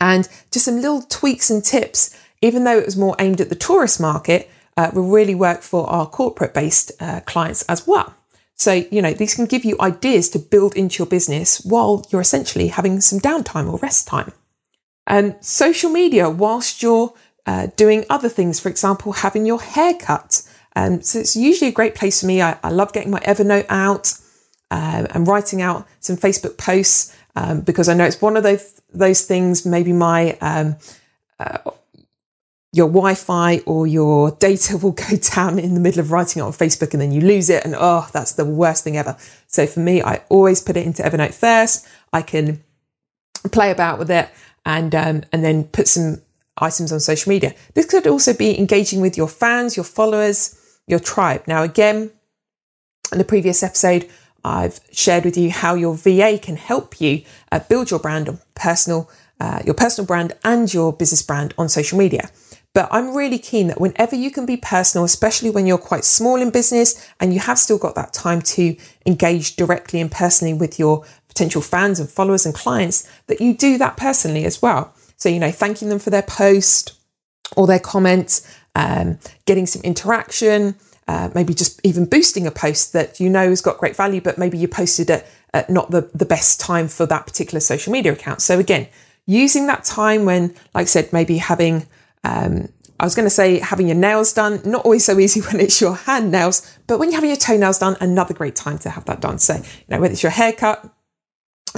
And 0.00 0.28
just 0.50 0.64
some 0.64 0.76
little 0.76 1.02
tweaks 1.02 1.50
and 1.50 1.62
tips, 1.62 2.16
even 2.42 2.64
though 2.64 2.78
it 2.78 2.86
was 2.86 2.96
more 2.96 3.16
aimed 3.18 3.40
at 3.40 3.50
the 3.50 3.54
tourist 3.54 4.00
market, 4.00 4.50
uh, 4.76 4.90
will 4.92 5.08
really 5.08 5.34
work 5.34 5.62
for 5.62 5.88
our 5.88 6.06
corporate 6.06 6.54
based 6.54 6.90
uh, 7.00 7.20
clients 7.20 7.62
as 7.62 7.86
well. 7.86 8.14
So, 8.56 8.72
you 8.72 9.02
know, 9.02 9.12
these 9.12 9.34
can 9.34 9.46
give 9.46 9.64
you 9.64 9.76
ideas 9.80 10.28
to 10.30 10.38
build 10.38 10.76
into 10.76 11.02
your 11.02 11.08
business 11.08 11.64
while 11.64 12.06
you're 12.10 12.20
essentially 12.20 12.68
having 12.68 13.00
some 13.00 13.18
downtime 13.18 13.70
or 13.70 13.78
rest 13.78 14.06
time. 14.06 14.32
And 15.06 15.36
social 15.40 15.90
media, 15.90 16.30
whilst 16.30 16.82
you're 16.82 17.12
uh, 17.46 17.66
doing 17.76 18.04
other 18.08 18.28
things, 18.28 18.60
for 18.60 18.68
example, 18.68 19.12
having 19.12 19.44
your 19.44 19.60
hair 19.60 19.94
cut. 19.94 20.42
Um, 20.76 21.02
so 21.02 21.18
it's 21.18 21.36
usually 21.36 21.68
a 21.68 21.74
great 21.74 21.94
place 21.94 22.20
for 22.20 22.26
me. 22.26 22.40
I, 22.40 22.58
I 22.62 22.70
love 22.70 22.92
getting 22.92 23.10
my 23.10 23.20
Evernote 23.20 23.66
out 23.68 24.14
uh, 24.70 25.06
and 25.10 25.28
writing 25.28 25.60
out 25.60 25.86
some 26.00 26.16
Facebook 26.16 26.56
posts 26.56 27.14
um, 27.36 27.60
because 27.60 27.88
I 27.88 27.94
know 27.94 28.04
it's 28.04 28.22
one 28.22 28.36
of 28.36 28.42
those 28.42 28.80
those 28.92 29.22
things. 29.22 29.66
Maybe 29.66 29.92
my 29.92 30.38
um, 30.40 30.76
uh, 31.38 31.58
your 32.74 32.88
Wi-Fi 32.88 33.60
or 33.66 33.86
your 33.86 34.32
data 34.32 34.76
will 34.82 34.92
go 34.92 35.16
down 35.16 35.60
in 35.60 35.74
the 35.74 35.80
middle 35.80 36.00
of 36.00 36.10
writing 36.10 36.40
it 36.40 36.44
on 36.44 36.52
Facebook 36.52 36.92
and 36.92 37.00
then 37.00 37.12
you 37.12 37.20
lose 37.20 37.48
it 37.48 37.64
and 37.64 37.74
oh 37.78 38.08
that's 38.12 38.32
the 38.32 38.44
worst 38.44 38.82
thing 38.82 38.96
ever. 38.96 39.16
So 39.46 39.66
for 39.66 39.80
me 39.80 40.02
I 40.02 40.22
always 40.28 40.60
put 40.60 40.76
it 40.76 40.84
into 40.84 41.02
Evernote 41.02 41.34
first. 41.34 41.86
I 42.12 42.22
can 42.22 42.64
play 43.52 43.70
about 43.70 44.00
with 44.00 44.10
it 44.10 44.28
and 44.66 44.92
um, 44.94 45.22
and 45.32 45.44
then 45.44 45.64
put 45.64 45.86
some 45.86 46.20
items 46.58 46.92
on 46.92 46.98
social 46.98 47.30
media. 47.30 47.54
This 47.74 47.86
could 47.86 48.06
also 48.08 48.34
be 48.34 48.58
engaging 48.58 49.00
with 49.00 49.16
your 49.16 49.28
fans, 49.28 49.76
your 49.76 49.84
followers, 49.84 50.58
your 50.86 51.00
tribe. 51.00 51.44
Now, 51.46 51.62
again, 51.62 52.10
in 53.12 53.18
the 53.18 53.24
previous 53.24 53.62
episode, 53.62 54.08
I've 54.44 54.80
shared 54.92 55.24
with 55.24 55.36
you 55.36 55.50
how 55.50 55.74
your 55.74 55.94
VA 55.94 56.38
can 56.40 56.56
help 56.56 57.00
you 57.00 57.22
uh, 57.50 57.60
build 57.60 57.90
your 57.90 58.00
brand 58.00 58.28
on 58.28 58.40
personal, 58.54 59.10
uh, 59.40 59.62
your 59.64 59.74
personal 59.74 60.06
brand 60.06 60.32
and 60.44 60.72
your 60.72 60.92
business 60.92 61.22
brand 61.22 61.54
on 61.56 61.68
social 61.68 61.98
media. 61.98 62.30
But 62.74 62.88
I'm 62.90 63.16
really 63.16 63.38
keen 63.38 63.68
that 63.68 63.80
whenever 63.80 64.16
you 64.16 64.32
can 64.32 64.46
be 64.46 64.56
personal, 64.56 65.04
especially 65.04 65.48
when 65.48 65.64
you're 65.64 65.78
quite 65.78 66.04
small 66.04 66.40
in 66.40 66.50
business 66.50 67.08
and 67.20 67.32
you 67.32 67.38
have 67.38 67.58
still 67.58 67.78
got 67.78 67.94
that 67.94 68.12
time 68.12 68.42
to 68.42 68.76
engage 69.06 69.54
directly 69.54 70.00
and 70.00 70.10
personally 70.10 70.52
with 70.52 70.78
your 70.78 71.04
potential 71.28 71.62
fans 71.62 72.00
and 72.00 72.10
followers 72.10 72.44
and 72.44 72.54
clients, 72.54 73.08
that 73.28 73.40
you 73.40 73.56
do 73.56 73.78
that 73.78 73.96
personally 73.96 74.44
as 74.44 74.60
well. 74.60 74.92
So, 75.16 75.28
you 75.28 75.38
know, 75.38 75.52
thanking 75.52 75.88
them 75.88 76.00
for 76.00 76.10
their 76.10 76.22
post 76.22 76.98
or 77.56 77.68
their 77.68 77.78
comments, 77.78 78.46
um, 78.74 79.20
getting 79.46 79.66
some 79.66 79.82
interaction, 79.82 80.74
uh, 81.06 81.30
maybe 81.32 81.54
just 81.54 81.80
even 81.84 82.06
boosting 82.06 82.44
a 82.44 82.50
post 82.50 82.92
that 82.92 83.20
you 83.20 83.30
know 83.30 83.48
has 83.50 83.60
got 83.60 83.78
great 83.78 83.94
value, 83.94 84.20
but 84.20 84.36
maybe 84.36 84.58
you 84.58 84.66
posted 84.66 85.10
it 85.10 85.24
at 85.52 85.70
not 85.70 85.92
the, 85.92 86.10
the 86.12 86.24
best 86.24 86.58
time 86.58 86.88
for 86.88 87.06
that 87.06 87.24
particular 87.24 87.60
social 87.60 87.92
media 87.92 88.12
account. 88.12 88.42
So, 88.42 88.58
again, 88.58 88.88
using 89.26 89.68
that 89.68 89.84
time 89.84 90.24
when, 90.24 90.48
like 90.74 90.82
I 90.82 90.84
said, 90.86 91.12
maybe 91.12 91.38
having 91.38 91.86
um, 92.24 92.68
I 92.98 93.04
was 93.04 93.14
going 93.14 93.26
to 93.26 93.30
say 93.30 93.58
having 93.58 93.86
your 93.86 93.96
nails 93.96 94.32
done, 94.32 94.60
not 94.64 94.84
always 94.84 95.04
so 95.04 95.18
easy 95.18 95.40
when 95.52 95.60
it's 95.60 95.80
your 95.80 95.94
hand 95.94 96.30
nails, 96.30 96.78
but 96.86 96.98
when 96.98 97.10
you're 97.10 97.16
having 97.16 97.30
your 97.30 97.36
toenails 97.36 97.78
done, 97.78 97.96
another 98.00 98.34
great 98.34 98.56
time 98.56 98.78
to 98.78 98.90
have 98.90 99.04
that 99.06 99.20
done. 99.20 99.38
So, 99.38 99.54
you 99.56 99.62
know, 99.88 100.00
whether 100.00 100.12
it's 100.12 100.22
your 100.22 100.32
haircut, 100.32 100.90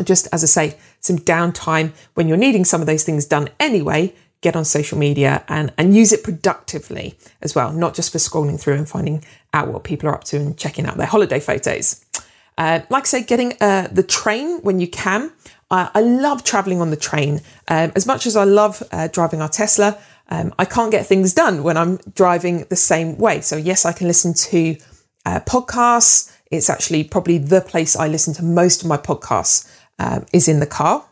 just 0.05 0.29
as 0.33 0.43
I 0.43 0.47
say, 0.47 0.79
some 1.01 1.19
downtime 1.19 1.93
when 2.15 2.29
you're 2.29 2.37
needing 2.37 2.65
some 2.65 2.81
of 2.81 2.87
those 2.87 3.05
things 3.05 3.25
done 3.25 3.49
anyway, 3.59 4.15
get 4.43 4.55
on 4.55 4.65
social 4.65 4.99
media 4.99 5.43
and, 5.49 5.73
and 5.79 5.97
use 5.97 6.13
it 6.13 6.23
productively 6.23 7.19
as 7.41 7.55
well, 7.55 7.73
not 7.73 7.95
just 7.95 8.13
for 8.13 8.19
scrolling 8.19 8.61
through 8.61 8.75
and 8.75 8.89
finding 8.89 9.25
out 9.55 9.69
what 9.69 9.85
people 9.85 10.09
are 10.09 10.15
up 10.15 10.25
to 10.25 10.37
and 10.37 10.59
checking 10.59 10.87
out 10.87 10.99
their 10.99 11.07
holiday 11.07 11.41
photos. 11.41 12.05
Uh, 12.59 12.81
like 12.91 13.05
I 13.05 13.07
say, 13.07 13.23
getting 13.23 13.55
uh, 13.61 13.89
the 13.91 14.03
train 14.03 14.61
when 14.63 14.81
you 14.81 14.89
can. 14.89 15.33
Uh, 15.71 15.89
I 15.95 16.01
love 16.01 16.45
traveling 16.45 16.81
on 16.81 16.91
the 16.91 16.97
train. 16.97 17.41
Um, 17.69 17.93
as 17.97 18.07
much 18.07 18.27
as 18.27 18.37
I 18.37 18.45
love 18.45 18.83
uh, 18.93 19.09
driving 19.09 19.43
our 19.43 19.49
Tesla, 19.49 19.99
um, 20.29 20.55
I 20.59 20.65
can't 20.65 20.91
get 20.91 21.07
things 21.07 21.33
done 21.33 21.63
when 21.63 21.77
I'm 21.77 21.99
driving 22.15 22.65
the 22.69 22.77
same 22.77 23.17
way. 23.19 23.41
So, 23.41 23.57
yes, 23.57 23.85
I 23.85 23.93
can 23.93 24.09
listen 24.09 24.35
to 24.35 24.77
uh, 25.25 25.41
podcasts. 25.41 26.33
It's 26.51 26.69
actually 26.71 27.05
probably 27.05 27.39
the 27.39 27.61
place 27.61 27.97
I 27.97 28.09
listen 28.09 28.35
to 28.35 28.45
most 28.45 28.83
of 28.83 28.89
my 28.89 28.97
podcasts 28.97 29.71
um, 29.99 30.27
is 30.33 30.49
in 30.49 30.61
the 30.61 30.67
car. 30.67 31.05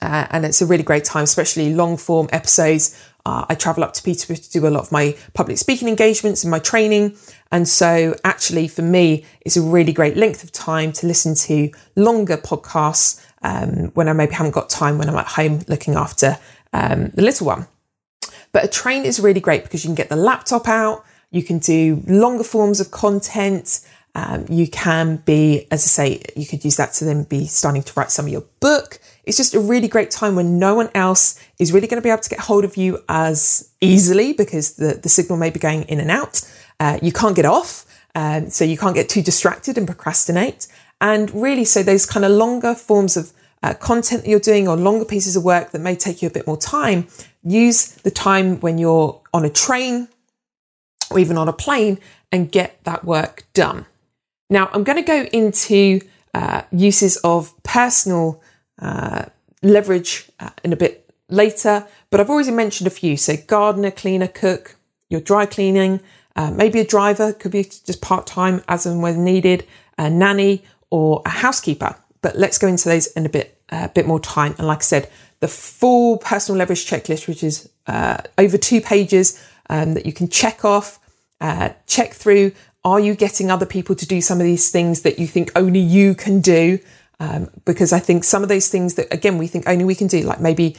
Uh, 0.00 0.26
and 0.30 0.44
it's 0.44 0.62
a 0.62 0.66
really 0.66 0.82
great 0.82 1.04
time, 1.04 1.24
especially 1.24 1.74
long 1.74 1.96
form 1.96 2.28
episodes. 2.32 3.00
Uh, 3.26 3.46
I 3.48 3.54
travel 3.54 3.82
up 3.82 3.94
to 3.94 4.02
Peterborough 4.02 4.36
to 4.36 4.50
do 4.50 4.66
a 4.66 4.68
lot 4.68 4.82
of 4.82 4.92
my 4.92 5.16
public 5.32 5.56
speaking 5.56 5.88
engagements 5.88 6.44
and 6.44 6.50
my 6.50 6.58
training. 6.58 7.16
And 7.50 7.68
so, 7.68 8.14
actually, 8.24 8.68
for 8.68 8.82
me, 8.82 9.24
it's 9.40 9.56
a 9.56 9.62
really 9.62 9.92
great 9.92 10.16
length 10.16 10.44
of 10.44 10.52
time 10.52 10.92
to 10.92 11.06
listen 11.06 11.34
to 11.34 11.70
longer 11.96 12.36
podcasts 12.36 13.24
um, 13.42 13.90
when 13.94 14.08
I 14.08 14.12
maybe 14.12 14.34
haven't 14.34 14.52
got 14.52 14.68
time 14.68 14.98
when 14.98 15.08
I'm 15.08 15.16
at 15.16 15.26
home 15.26 15.60
looking 15.68 15.94
after 15.94 16.38
um, 16.72 17.10
the 17.14 17.22
little 17.22 17.46
one. 17.46 17.66
But 18.54 18.64
a 18.64 18.68
train 18.68 19.04
is 19.04 19.18
really 19.18 19.40
great 19.40 19.64
because 19.64 19.84
you 19.84 19.88
can 19.88 19.96
get 19.96 20.08
the 20.08 20.16
laptop 20.16 20.68
out, 20.68 21.04
you 21.32 21.42
can 21.42 21.58
do 21.58 22.02
longer 22.06 22.44
forms 22.44 22.80
of 22.80 22.92
content. 22.92 23.80
Um, 24.14 24.46
you 24.48 24.68
can 24.68 25.16
be, 25.16 25.66
as 25.72 25.82
I 25.82 25.88
say, 25.88 26.22
you 26.36 26.46
could 26.46 26.64
use 26.64 26.76
that 26.76 26.92
to 26.94 27.04
then 27.04 27.24
be 27.24 27.48
starting 27.48 27.82
to 27.82 27.92
write 27.96 28.12
some 28.12 28.26
of 28.26 28.32
your 28.32 28.44
book. 28.60 29.00
It's 29.24 29.36
just 29.36 29.56
a 29.56 29.60
really 29.60 29.88
great 29.88 30.12
time 30.12 30.36
when 30.36 30.60
no 30.60 30.76
one 30.76 30.88
else 30.94 31.40
is 31.58 31.72
really 31.72 31.88
going 31.88 32.00
to 32.00 32.06
be 32.06 32.10
able 32.10 32.22
to 32.22 32.30
get 32.30 32.38
hold 32.38 32.64
of 32.64 32.76
you 32.76 33.02
as 33.08 33.72
easily 33.80 34.32
because 34.32 34.74
the, 34.74 35.00
the 35.02 35.08
signal 35.08 35.36
may 35.36 35.50
be 35.50 35.58
going 35.58 35.82
in 35.84 35.98
and 35.98 36.12
out. 36.12 36.48
Uh, 36.78 37.00
you 37.02 37.10
can't 37.10 37.34
get 37.34 37.44
off, 37.44 37.84
um, 38.14 38.50
so 38.50 38.64
you 38.64 38.78
can't 38.78 38.94
get 38.94 39.08
too 39.08 39.22
distracted 39.22 39.76
and 39.76 39.88
procrastinate. 39.88 40.68
And 41.00 41.34
really, 41.34 41.64
so 41.64 41.82
those 41.82 42.06
kind 42.06 42.24
of 42.24 42.30
longer 42.30 42.76
forms 42.76 43.16
of 43.16 43.32
uh, 43.64 43.74
content 43.74 44.22
that 44.22 44.30
you're 44.30 44.38
doing 44.38 44.68
or 44.68 44.76
longer 44.76 45.04
pieces 45.04 45.34
of 45.34 45.42
work 45.42 45.72
that 45.72 45.80
may 45.80 45.96
take 45.96 46.22
you 46.22 46.28
a 46.28 46.30
bit 46.30 46.46
more 46.46 46.56
time 46.56 47.08
use 47.44 47.86
the 47.96 48.10
time 48.10 48.60
when 48.60 48.78
you're 48.78 49.20
on 49.32 49.44
a 49.44 49.50
train 49.50 50.08
or 51.10 51.18
even 51.18 51.36
on 51.36 51.48
a 51.48 51.52
plane 51.52 51.98
and 52.32 52.50
get 52.50 52.82
that 52.84 53.04
work 53.04 53.44
done. 53.52 53.86
Now, 54.50 54.70
I'm 54.72 54.84
going 54.84 54.96
to 54.96 55.02
go 55.02 55.24
into 55.32 56.00
uh, 56.32 56.62
uses 56.72 57.16
of 57.18 57.54
personal 57.62 58.42
uh, 58.80 59.26
leverage 59.62 60.30
uh, 60.40 60.50
in 60.64 60.72
a 60.72 60.76
bit 60.76 61.08
later, 61.28 61.86
but 62.10 62.20
I've 62.20 62.30
already 62.30 62.50
mentioned 62.50 62.86
a 62.86 62.90
few. 62.90 63.16
So, 63.16 63.36
gardener, 63.36 63.90
cleaner, 63.90 64.28
cook, 64.28 64.76
your 65.08 65.20
dry 65.20 65.46
cleaning, 65.46 66.00
uh, 66.36 66.50
maybe 66.50 66.80
a 66.80 66.84
driver, 66.84 67.32
could 67.32 67.52
be 67.52 67.64
just 67.64 68.00
part 68.00 68.26
time 68.26 68.62
as 68.68 68.86
and 68.86 69.02
when 69.02 69.24
needed, 69.24 69.66
a 69.96 70.10
nanny, 70.10 70.64
or 70.90 71.22
a 71.24 71.30
housekeeper. 71.30 71.96
But 72.24 72.38
let's 72.38 72.56
go 72.56 72.66
into 72.66 72.88
those 72.88 73.06
in 73.08 73.26
a 73.26 73.28
bit, 73.28 73.60
a 73.70 73.76
uh, 73.76 73.88
bit 73.88 74.06
more 74.06 74.18
time. 74.18 74.54
And 74.56 74.66
like 74.66 74.78
I 74.78 74.80
said, 74.80 75.10
the 75.40 75.46
full 75.46 76.16
personal 76.16 76.58
leverage 76.58 76.86
checklist, 76.86 77.28
which 77.28 77.44
is 77.44 77.68
uh, 77.86 78.16
over 78.38 78.56
two 78.56 78.80
pages 78.80 79.38
um, 79.68 79.92
that 79.92 80.06
you 80.06 80.12
can 80.14 80.28
check 80.28 80.64
off, 80.64 80.98
uh, 81.42 81.68
check 81.86 82.14
through. 82.14 82.52
Are 82.82 82.98
you 82.98 83.14
getting 83.14 83.50
other 83.50 83.66
people 83.66 83.94
to 83.94 84.06
do 84.06 84.22
some 84.22 84.40
of 84.40 84.46
these 84.46 84.70
things 84.70 85.02
that 85.02 85.18
you 85.18 85.26
think 85.26 85.52
only 85.54 85.80
you 85.80 86.14
can 86.14 86.40
do? 86.40 86.78
Um, 87.20 87.50
because 87.66 87.92
I 87.92 87.98
think 87.98 88.24
some 88.24 88.42
of 88.42 88.48
those 88.48 88.70
things 88.70 88.94
that, 88.94 89.12
again, 89.12 89.36
we 89.36 89.46
think 89.46 89.68
only 89.68 89.84
we 89.84 89.94
can 89.94 90.06
do, 90.06 90.22
like 90.22 90.40
maybe 90.40 90.78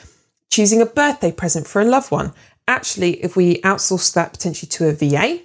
choosing 0.50 0.82
a 0.82 0.86
birthday 0.88 1.32
present 1.32 1.68
for 1.68 1.80
a 1.80 1.86
loved 1.86 2.10
one. 2.10 2.34
Actually, 2.68 3.24
if 3.24 3.36
we 3.36 3.62
outsource 3.62 4.12
that 4.16 4.34
potentially 4.34 4.70
to 4.70 4.88
a 4.88 4.94
VA, 4.94 5.44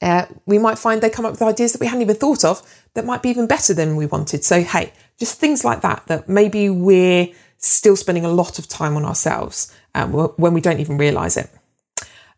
uh, 0.00 0.26
we 0.46 0.58
might 0.58 0.78
find 0.78 1.00
they 1.00 1.10
come 1.10 1.26
up 1.26 1.32
with 1.32 1.42
ideas 1.42 1.72
that 1.72 1.80
we 1.80 1.88
hadn't 1.88 2.02
even 2.02 2.14
thought 2.14 2.44
of 2.44 2.62
that 2.94 3.04
might 3.04 3.22
be 3.22 3.30
even 3.30 3.48
better 3.48 3.74
than 3.74 3.96
we 3.96 4.06
wanted. 4.06 4.44
So, 4.44 4.62
hey, 4.62 4.92
just 5.18 5.38
things 5.38 5.64
like 5.64 5.80
that, 5.82 6.04
that 6.06 6.28
maybe 6.28 6.70
we're 6.70 7.28
still 7.58 7.96
spending 7.96 8.24
a 8.24 8.30
lot 8.30 8.58
of 8.58 8.68
time 8.68 8.96
on 8.96 9.04
ourselves 9.04 9.74
um, 9.94 10.12
when 10.12 10.54
we 10.54 10.60
don't 10.60 10.80
even 10.80 10.96
realize 10.96 11.36
it. 11.36 11.50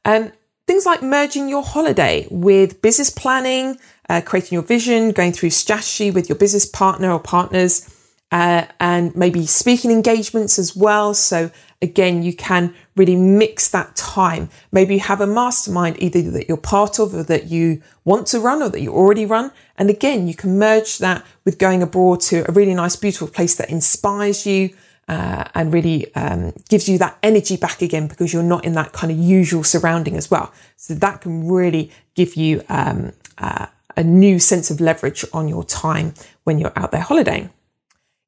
Um, 0.05 0.33
things 0.67 0.87
like 0.87 1.03
merging 1.03 1.49
your 1.49 1.63
holiday 1.63 2.27
with 2.31 2.81
business 2.81 3.11
planning, 3.11 3.79
uh, 4.09 4.21
creating 4.25 4.57
your 4.57 4.63
vision, 4.63 5.13
going 5.13 5.33
through 5.33 5.51
strategy 5.51 6.11
with 6.11 6.29
your 6.29 6.39
business 6.39 6.65
partner 6.65 7.11
or 7.11 7.21
partners, 7.21 7.89
uh, 8.33 8.65
and 8.79 9.15
maybe 9.15 9.47
speaking 9.47 9.91
engagements 9.91 10.59
as 10.59 10.75
well. 10.75 11.13
So 11.13 11.51
again, 11.83 12.23
you 12.23 12.35
can 12.35 12.75
really 13.01 13.17
mix 13.17 13.69
that 13.71 13.97
time. 13.97 14.43
Maybe 14.71 14.95
you 14.95 15.01
have 15.13 15.23
a 15.23 15.27
mastermind 15.27 15.95
either 16.05 16.31
that 16.37 16.47
you're 16.49 16.69
part 16.77 16.95
of 17.03 17.15
or 17.15 17.25
that 17.25 17.45
you 17.55 17.83
want 18.05 18.27
to 18.29 18.39
run 18.49 18.63
or 18.63 18.69
that 18.69 18.83
you 18.85 18.93
already 18.93 19.27
run. 19.27 19.51
And 19.79 19.89
again, 19.97 20.29
you 20.29 20.35
can 20.43 20.59
merge 20.59 20.99
that 20.99 21.25
with 21.45 21.59
going 21.59 21.83
abroad 21.83 22.21
to 22.31 22.37
a 22.49 22.53
really 22.53 22.75
nice, 22.75 22.97
beautiful 22.97 23.29
place 23.29 23.55
that 23.57 23.71
inspires 23.71 24.47
you, 24.47 24.63
uh, 25.11 25.45
and 25.57 25.75
really 25.75 26.15
um, 26.15 26.53
gives 26.69 26.89
you 26.89 26.97
that 26.99 27.19
energy 27.23 27.57
back 27.57 27.83
again 27.83 28.07
because 28.07 28.33
you're 28.33 28.45
not 28.55 28.65
in 28.65 28.75
that 28.75 28.93
kind 28.93 29.11
of 29.11 29.19
usual 29.19 29.65
surrounding 29.65 30.17
as 30.17 30.31
well. 30.31 30.53
So 30.77 30.95
that 30.95 31.21
can 31.23 31.49
really 31.49 31.91
give 32.15 32.37
you 32.37 32.63
um, 32.69 33.13
uh, 33.39 33.67
a 33.97 34.05
new 34.05 34.39
sense 34.39 34.71
of 34.71 34.81
leverage 34.81 35.25
on 35.33 35.49
your 35.49 35.65
time 35.65 36.15
when 36.45 36.59
you're 36.59 36.77
out 36.77 36.93
there 36.93 37.03
holidaying. 37.03 37.51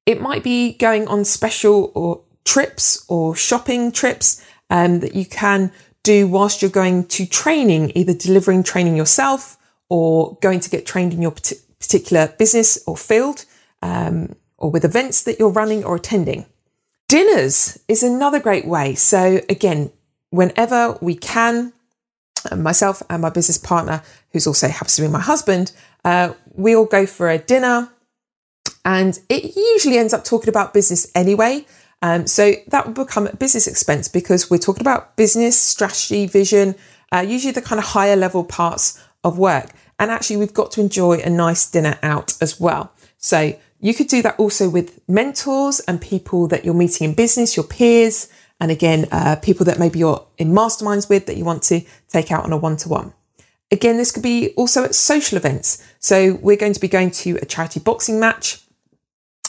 It 0.07 0.21
might 0.21 0.43
be 0.43 0.73
going 0.73 1.07
on 1.07 1.25
special 1.25 1.93
or 1.95 2.23
trips 2.45 3.05
or 3.09 3.37
shopping 3.37 3.93
trips 3.93 4.45
um, 4.73 5.00
that 5.00 5.14
you 5.14 5.26
can 5.26 5.71
do 6.02 6.26
whilst 6.26 6.62
you're 6.62 6.71
going 6.71 7.05
to 7.05 7.26
training, 7.26 7.93
either 7.95 8.14
delivering 8.14 8.62
training 8.62 8.97
yourself 8.97 9.59
or 9.91 10.38
going 10.41 10.61
to 10.61 10.71
get 10.71 10.87
trained 10.87 11.12
in 11.12 11.21
your 11.21 11.31
particular 11.79 12.35
business 12.38 12.83
or 12.87 12.97
field, 12.97 13.45
um, 13.83 14.35
or 14.57 14.71
with 14.71 14.85
events 14.85 15.23
that 15.25 15.38
you're 15.38 15.50
running 15.50 15.85
or 15.85 15.95
attending. 15.95 16.47
Dinners 17.07 17.79
is 17.87 18.02
another 18.02 18.41
great 18.41 18.67
way. 18.67 18.95
So, 18.95 19.43
again, 19.50 19.93
whenever 20.31 20.97
we 21.02 21.17
can, 21.17 21.75
uh, 22.50 22.57
myself 22.57 23.02
and 23.11 23.21
my 23.21 23.29
business 23.29 23.59
partner, 23.59 24.02
who's 24.33 24.47
also 24.47 24.69
happens 24.69 24.97
to 24.97 25.02
be 25.02 25.09
my 25.09 25.21
husband, 25.21 25.73
uh, 26.07 26.33
we 26.55 26.75
all 26.75 26.87
go 26.87 27.05
for 27.05 27.29
a 27.29 27.37
dinner. 27.37 27.91
And 28.87 29.21
it 29.29 29.55
usually 29.55 29.99
ends 29.99 30.14
up 30.14 30.25
talking 30.25 30.49
about 30.49 30.73
business 30.73 31.11
anyway. 31.14 31.67
Um, 32.03 32.27
so 32.27 32.55
that 32.69 32.85
would 32.85 32.95
become 32.95 33.29
a 33.29 33.37
business 33.37 33.67
expense 33.67 34.09
because 34.09 34.51
we're 34.51 34.59
talking 34.59 34.81
about 34.81 35.17
business, 35.17 35.59
strategy, 35.59 36.27
vision, 36.27 36.75
uh, 37.13 37.25
usually 37.27 37.53
the 37.53 37.63
kind 37.63 37.79
of 37.79 37.87
higher 37.87 38.17
level 38.17 38.45
parts 38.45 39.01
of 39.23 39.39
work. 39.39 39.71
And 39.99 40.11
actually, 40.11 40.39
we've 40.39 40.53
got 40.53 40.73
to 40.73 40.81
enjoy 40.81 41.21
a 41.21 41.31
nice 41.31 41.71
dinner 41.71 41.99
out 42.03 42.35
as 42.41 42.59
well. 42.59 42.93
So 43.19 43.57
you 43.81 43.95
could 43.95 44.09
do 44.09 44.21
that 44.23 44.39
also 44.39 44.69
with 44.69 45.01
mentors 45.09 45.79
and 45.81 46.01
people 46.01 46.49
that 46.49 46.65
you're 46.65 46.75
meeting 46.75 47.11
in 47.11 47.15
business, 47.15 47.57
your 47.57 47.65
peers, 47.65 48.29
and 48.61 48.71
again, 48.71 49.07
uh, 49.13 49.37
people 49.37 49.67
that 49.67 49.79
maybe 49.79 49.99
you're 49.99 50.25
in 50.39 50.53
masterminds 50.53 51.09
with 51.09 51.27
that 51.27 51.37
you 51.37 51.45
want 51.45 51.63
to 51.65 51.83
take 52.09 52.33
out 52.33 52.45
on 52.45 52.53
a 52.53 52.57
one 52.57 52.77
to 52.79 52.89
one. 52.89 53.13
Again, 53.71 53.97
this 53.97 54.13
could 54.13 54.23
be 54.23 54.51
also 54.55 54.85
at 54.85 54.95
social 54.95 55.37
events. 55.37 55.85
So 55.99 56.35
we're 56.35 56.57
going 56.57 56.73
to 56.73 56.81
be 56.81 56.89
going 56.89 57.11
to 57.23 57.39
a 57.43 57.45
charity 57.45 57.81
boxing 57.81 58.21
match 58.21 58.63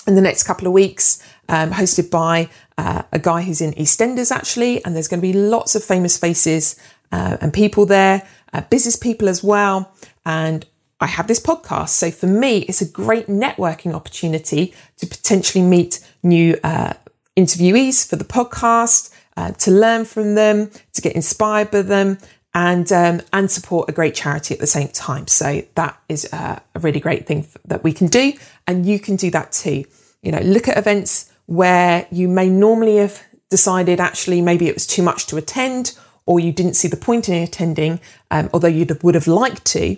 in 0.07 0.15
the 0.15 0.21
next 0.21 0.43
couple 0.43 0.67
of 0.67 0.73
weeks, 0.73 1.21
um, 1.49 1.71
hosted 1.71 2.09
by 2.09 2.49
uh, 2.77 3.03
a 3.11 3.19
guy 3.19 3.41
who's 3.41 3.61
in 3.61 3.73
EastEnders 3.73 4.31
actually, 4.31 4.83
and 4.83 4.95
there's 4.95 5.07
going 5.07 5.21
to 5.21 5.27
be 5.27 5.33
lots 5.33 5.75
of 5.75 5.83
famous 5.83 6.17
faces 6.17 6.75
uh, 7.11 7.37
and 7.41 7.53
people 7.53 7.85
there. 7.85 8.27
uh, 8.53 8.61
business 8.61 8.95
people 8.95 9.27
as 9.27 9.43
well. 9.43 9.91
And 10.25 10.65
I 10.99 11.07
have 11.07 11.27
this 11.27 11.39
podcast. 11.39 11.89
So 11.89 12.11
for 12.11 12.27
me, 12.27 12.59
it's 12.59 12.81
a 12.81 12.87
great 12.87 13.27
networking 13.27 13.93
opportunity 13.93 14.73
to 14.97 15.07
potentially 15.07 15.63
meet 15.63 15.99
new 16.21 16.57
uh, 16.63 16.93
interviewees 17.35 18.07
for 18.07 18.15
the 18.15 18.23
podcast, 18.23 19.13
uh, 19.35 19.51
to 19.51 19.71
learn 19.71 20.05
from 20.05 20.35
them, 20.35 20.69
to 20.93 21.01
get 21.01 21.13
inspired 21.13 21.71
by 21.71 21.81
them, 21.81 22.19
and 22.53 22.91
um, 22.91 23.19
and 23.33 23.49
support 23.49 23.89
a 23.89 23.91
great 23.91 24.13
charity 24.13 24.53
at 24.53 24.59
the 24.59 24.67
same 24.67 24.87
time. 24.89 25.27
So 25.27 25.63
that 25.73 25.99
is 26.07 26.31
uh, 26.31 26.59
a 26.75 26.79
really 26.79 26.99
great 26.99 27.25
thing 27.25 27.47
that 27.65 27.83
we 27.83 27.91
can 27.91 28.07
do, 28.07 28.33
and 28.67 28.85
you 28.85 28.99
can 28.99 29.15
do 29.15 29.31
that 29.31 29.51
too. 29.51 29.85
You 30.21 30.31
know, 30.31 30.39
look 30.39 30.67
at 30.67 30.77
events 30.77 31.32
where 31.45 32.07
you 32.11 32.27
may 32.27 32.49
normally 32.49 32.97
have 32.97 33.21
decided 33.49 33.99
actually 33.99 34.41
maybe 34.41 34.67
it 34.67 34.73
was 34.73 34.87
too 34.87 35.03
much 35.03 35.27
to 35.27 35.37
attend, 35.37 35.97
or 36.25 36.39
you 36.39 36.51
didn't 36.51 36.75
see 36.75 36.87
the 36.87 36.97
point 36.97 37.27
in 37.29 37.41
attending, 37.43 37.99
um, 38.31 38.49
although 38.53 38.67
you 38.67 38.85
would 39.03 39.15
have 39.15 39.27
liked 39.27 39.65
to. 39.65 39.97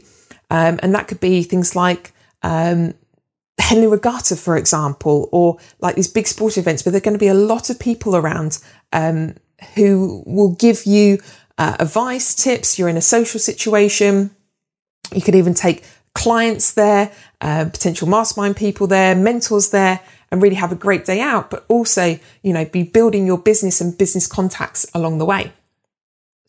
Um, 0.50 0.80
and 0.82 0.94
that 0.94 1.08
could 1.08 1.20
be 1.20 1.44
things 1.44 1.76
like 1.76 2.12
um, 2.44 2.94
Henley 3.60 3.88
Regatta, 3.88 4.36
for 4.36 4.58
example, 4.58 5.30
or 5.32 5.58
like 5.80 5.96
these 5.96 6.08
big 6.08 6.28
sport 6.28 6.58
events, 6.58 6.86
where 6.86 6.92
there 6.92 6.98
are 6.98 7.02
going 7.02 7.14
to 7.14 7.20
be 7.20 7.28
a 7.28 7.34
lot 7.34 7.70
of 7.70 7.80
people 7.80 8.16
around 8.16 8.60
um, 8.92 9.36
who 9.76 10.24
will 10.26 10.52
give 10.56 10.86
you 10.86 11.20
uh, 11.58 11.78
advice, 11.80 12.36
tips. 12.36 12.78
You're 12.78 12.90
in 12.90 12.98
a 12.98 13.02
social 13.02 13.40
situation. 13.40 14.32
You 15.14 15.22
could 15.22 15.36
even 15.36 15.54
take 15.54 15.84
clients 16.14 16.74
there, 16.74 17.12
uh, 17.42 17.66
potential 17.66 18.08
mastermind 18.08 18.56
people 18.56 18.88
there, 18.88 19.16
mentors 19.16 19.70
there, 19.70 20.00
and 20.32 20.42
really 20.42 20.56
have 20.56 20.72
a 20.72 20.76
great 20.76 21.06
day 21.06 21.22
out, 21.22 21.50
but 21.50 21.66
also, 21.68 22.20
you 22.42 22.54
know, 22.54 22.66
be 22.66 22.84
building 22.84 23.26
your 23.26 23.38
business 23.38 23.82
and 23.82 23.98
business 23.98 24.28
contacts 24.28 24.86
along 24.94 25.18
the 25.18 25.26
way. 25.26 25.54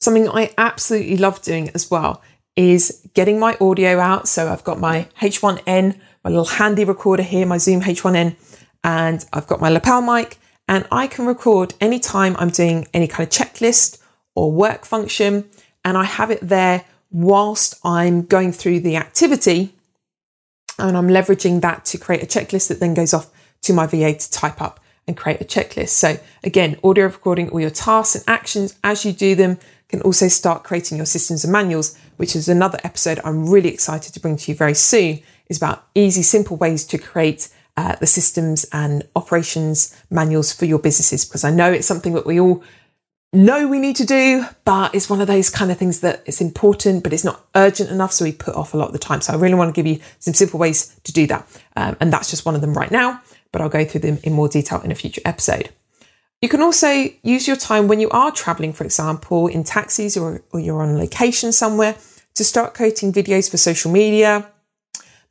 Something 0.00 0.28
I 0.28 0.52
absolutely 0.59 1.16
love 1.16 1.42
doing 1.42 1.71
as 1.71 1.90
well 1.90 2.23
is 2.54 3.06
getting 3.14 3.38
my 3.38 3.56
audio 3.61 3.99
out. 3.99 4.28
So 4.28 4.49
I've 4.49 4.64
got 4.64 4.80
my 4.80 5.09
H1N, 5.21 5.99
my 6.25 6.30
little 6.30 6.45
handy 6.45 6.85
recorder 6.85 7.23
here, 7.23 7.47
my 7.47 7.59
Zoom 7.59 7.83
H1N, 7.83 8.37
and 8.83 9.25
I've 9.33 9.47
got 9.47 9.61
my 9.61 9.68
lapel 9.68 10.00
mic, 10.00 10.38
and 10.68 10.87
I 10.90 11.06
can 11.06 11.26
record 11.26 11.75
anytime 11.80 12.35
I'm 12.38 12.50
doing 12.50 12.88
any 12.95 13.06
kind 13.06 13.26
of 13.26 13.33
checklist 13.33 13.99
or 14.35 14.52
work 14.52 14.85
function, 14.85 15.49
and 15.85 15.97
I 15.97 16.04
have 16.04 16.30
it 16.30 16.40
there 16.42 16.85
whilst 17.11 17.78
I'm 17.85 18.23
going 18.23 18.52
through 18.52 18.80
the 18.80 18.97
activity. 18.97 19.75
And 20.78 20.97
I'm 20.97 21.09
leveraging 21.09 21.62
that 21.62 21.85
to 21.87 21.99
create 21.99 22.23
a 22.23 22.26
checklist 22.26 22.68
that 22.68 22.80
then 22.80 22.95
goes 22.95 23.14
off 23.14 23.30
to 23.66 23.73
my 23.73 23.87
VA 23.87 24.14
to 24.14 24.30
type 24.30 24.61
up 24.61 24.80
and 25.06 25.16
create 25.16 25.40
a 25.40 25.44
checklist. 25.44 25.90
So 25.90 26.18
again, 26.42 26.78
audio 26.82 27.04
recording 27.04 27.49
all 27.50 27.61
your 27.61 27.70
tasks 27.70 28.16
and 28.16 28.25
actions 28.26 28.78
as 28.82 29.04
you 29.04 29.12
do 29.12 29.35
them 29.35 29.58
can 29.88 30.00
also 30.02 30.28
start 30.28 30.64
creating 30.64 30.96
your 30.96 31.06
systems 31.06 31.44
and 31.44 31.52
manuals, 31.52 31.96
which 32.16 32.35
is 32.35 32.49
another 32.49 32.78
episode 32.82 33.20
I'm 33.25 33.49
really 33.49 33.68
excited 33.68 34.12
to 34.14 34.20
bring 34.20 34.37
to 34.37 34.50
you 34.50 34.56
very 34.56 34.75
soon, 34.75 35.20
is 35.49 35.58
about 35.58 35.87
easy, 35.94 36.23
simple 36.23 36.56
ways 36.56 36.85
to 36.87 36.99
create 36.99 37.49
uh, 37.76 37.94
the 37.96 38.06
systems 38.06 38.66
and 38.73 39.06
operations 39.14 39.96
manuals 40.11 40.52
for 40.52 40.64
your 40.64 40.78
businesses. 40.78 41.25
Because 41.25 41.44
I 41.44 41.50
know 41.50 41.70
it's 41.70 41.87
something 41.87 42.14
that 42.14 42.26
we 42.26 42.40
all 42.40 42.64
know 43.32 43.68
we 43.68 43.78
need 43.78 43.96
to 43.96 44.06
do, 44.06 44.46
but 44.64 44.94
it's 44.94 45.11
one 45.11 45.20
of 45.20 45.26
those 45.26 45.50
kind 45.50 45.70
of 45.70 45.78
things 45.78 46.00
that 46.00 46.23
it's 46.26 46.40
important, 46.40 47.04
but 47.04 47.12
it's 47.12 47.25
not 47.25 47.46
urgent 47.54 47.90
enough. 47.90 48.12
So 48.12 48.25
we 48.25 48.32
put 48.32 48.54
off 48.54 48.75
a 48.75 48.76
lot 48.76 48.87
of 48.87 48.92
the 48.92 48.99
time. 48.99 49.20
So 49.20 49.32
I 49.32 49.37
really 49.37 49.54
want 49.54 49.73
to 49.73 49.78
give 49.78 49.87
you 49.87 50.00
some 50.18 50.35
simple 50.35 50.58
ways 50.58 50.99
to 51.04 51.12
do 51.12 51.26
that. 51.28 51.46
Um, 51.76 51.96
and 52.00 52.12
that's 52.12 52.30
just 52.30 52.44
one 52.46 52.54
of 52.54 52.61
them 52.61 52.75
right 52.75 52.90
now, 52.90 53.20
but 53.57 53.63
I'll 53.63 53.71
go 53.71 53.87
through 53.87 54.03
them 54.03 54.19
in 54.23 54.35
more 54.35 54.51
detail 54.51 54.83
in 54.83 54.93
a 54.93 54.95
future 54.95 55.23
episode. 55.25 55.71
You 56.43 56.49
can 56.51 56.61
also 56.61 57.07
use 57.23 57.49
your 57.49 57.57
time 57.57 57.89
when 57.89 58.01
you 58.01 58.11
are 58.11 58.31
traveling, 58.31 58.75
for 58.75 58.85
example, 58.85 59.47
in 59.47 59.65
taxis 59.65 60.15
or, 60.15 60.43
or 60.53 60.61
you're 60.61 60.83
on 60.83 60.99
location 60.99 61.53
somewhere 61.53 61.97
to 62.35 62.45
start 62.45 62.75
creating 62.75 63.15
videos 63.15 63.51
for 63.51 63.57
social 63.57 63.91
media. 63.91 64.47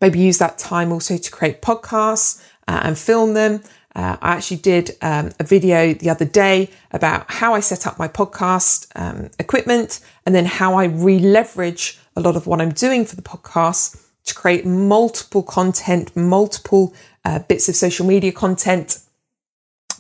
Maybe 0.01 0.17
use 0.17 0.39
that 0.39 0.57
time 0.57 0.91
also 0.91 1.17
to 1.17 1.31
create 1.31 1.61
podcasts 1.61 2.41
uh, 2.67 2.79
and 2.81 2.97
film 2.97 3.35
them. 3.35 3.61
Uh, 3.95 4.17
I 4.19 4.31
actually 4.31 4.57
did 4.57 4.97
um, 5.03 5.29
a 5.39 5.43
video 5.43 5.93
the 5.93 6.09
other 6.09 6.25
day 6.25 6.71
about 6.93 7.29
how 7.29 7.53
I 7.53 7.59
set 7.59 7.85
up 7.85 7.99
my 7.99 8.07
podcast 8.07 8.87
um, 8.95 9.29
equipment 9.37 9.99
and 10.25 10.33
then 10.33 10.45
how 10.45 10.73
I 10.73 10.85
re 10.85 11.19
leverage 11.19 11.99
a 12.15 12.21
lot 12.21 12.35
of 12.35 12.47
what 12.47 12.59
I'm 12.59 12.71
doing 12.71 13.05
for 13.05 13.15
the 13.15 13.21
podcast 13.21 14.01
to 14.25 14.33
create 14.33 14.65
multiple 14.65 15.43
content, 15.43 16.15
multiple 16.15 16.93
uh, 17.25 17.39
bits 17.39 17.67
of 17.67 17.75
social 17.75 18.05
media 18.05 18.31
content 18.31 18.99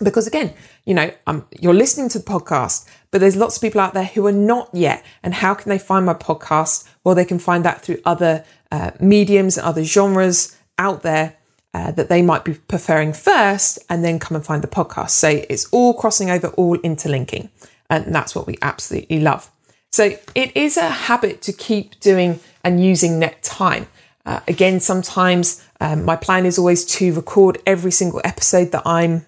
because 0.03 0.27
again, 0.27 0.53
you 0.85 0.93
know, 0.93 1.11
you're 1.59 1.73
listening 1.73 2.09
to 2.09 2.19
the 2.19 2.25
podcast, 2.25 2.87
but 3.11 3.21
there's 3.21 3.35
lots 3.35 3.55
of 3.55 3.61
people 3.61 3.79
out 3.81 3.93
there 3.93 4.05
who 4.05 4.25
are 4.27 4.31
not 4.31 4.69
yet. 4.73 5.05
And 5.23 5.33
how 5.33 5.53
can 5.53 5.69
they 5.69 5.77
find 5.77 6.05
my 6.05 6.13
podcast? 6.13 6.87
Well, 7.03 7.15
they 7.15 7.25
can 7.25 7.39
find 7.39 7.63
that 7.63 7.81
through 7.81 7.99
other 8.05 8.43
uh, 8.71 8.91
mediums 8.99 9.57
and 9.57 9.65
other 9.65 9.83
genres 9.83 10.57
out 10.77 11.01
there 11.03 11.37
uh, 11.73 11.91
that 11.91 12.09
they 12.09 12.21
might 12.21 12.45
be 12.45 12.53
preferring 12.53 13.11
first, 13.11 13.79
and 13.89 14.03
then 14.03 14.17
come 14.17 14.35
and 14.35 14.45
find 14.45 14.61
the 14.63 14.67
podcast. 14.67 15.09
So 15.09 15.27
it's 15.27 15.65
all 15.71 15.93
crossing 15.93 16.29
over, 16.29 16.47
all 16.49 16.79
interlinking. 16.79 17.49
And 17.89 18.15
that's 18.15 18.33
what 18.33 18.47
we 18.47 18.57
absolutely 18.61 19.19
love. 19.19 19.51
So 19.91 20.17
it 20.33 20.55
is 20.55 20.77
a 20.77 20.89
habit 20.89 21.41
to 21.43 21.53
keep 21.53 21.99
doing 21.99 22.39
and 22.63 22.83
using 22.83 23.19
net 23.19 23.43
time. 23.43 23.87
Uh, 24.25 24.39
again, 24.47 24.79
sometimes 24.79 25.63
um, 25.79 26.03
my 26.03 26.15
plan 26.15 26.45
is 26.45 26.57
always 26.57 26.83
to 26.85 27.13
record 27.13 27.61
every 27.65 27.91
single 27.91 28.21
episode 28.23 28.71
that 28.71 28.83
I'm 28.85 29.25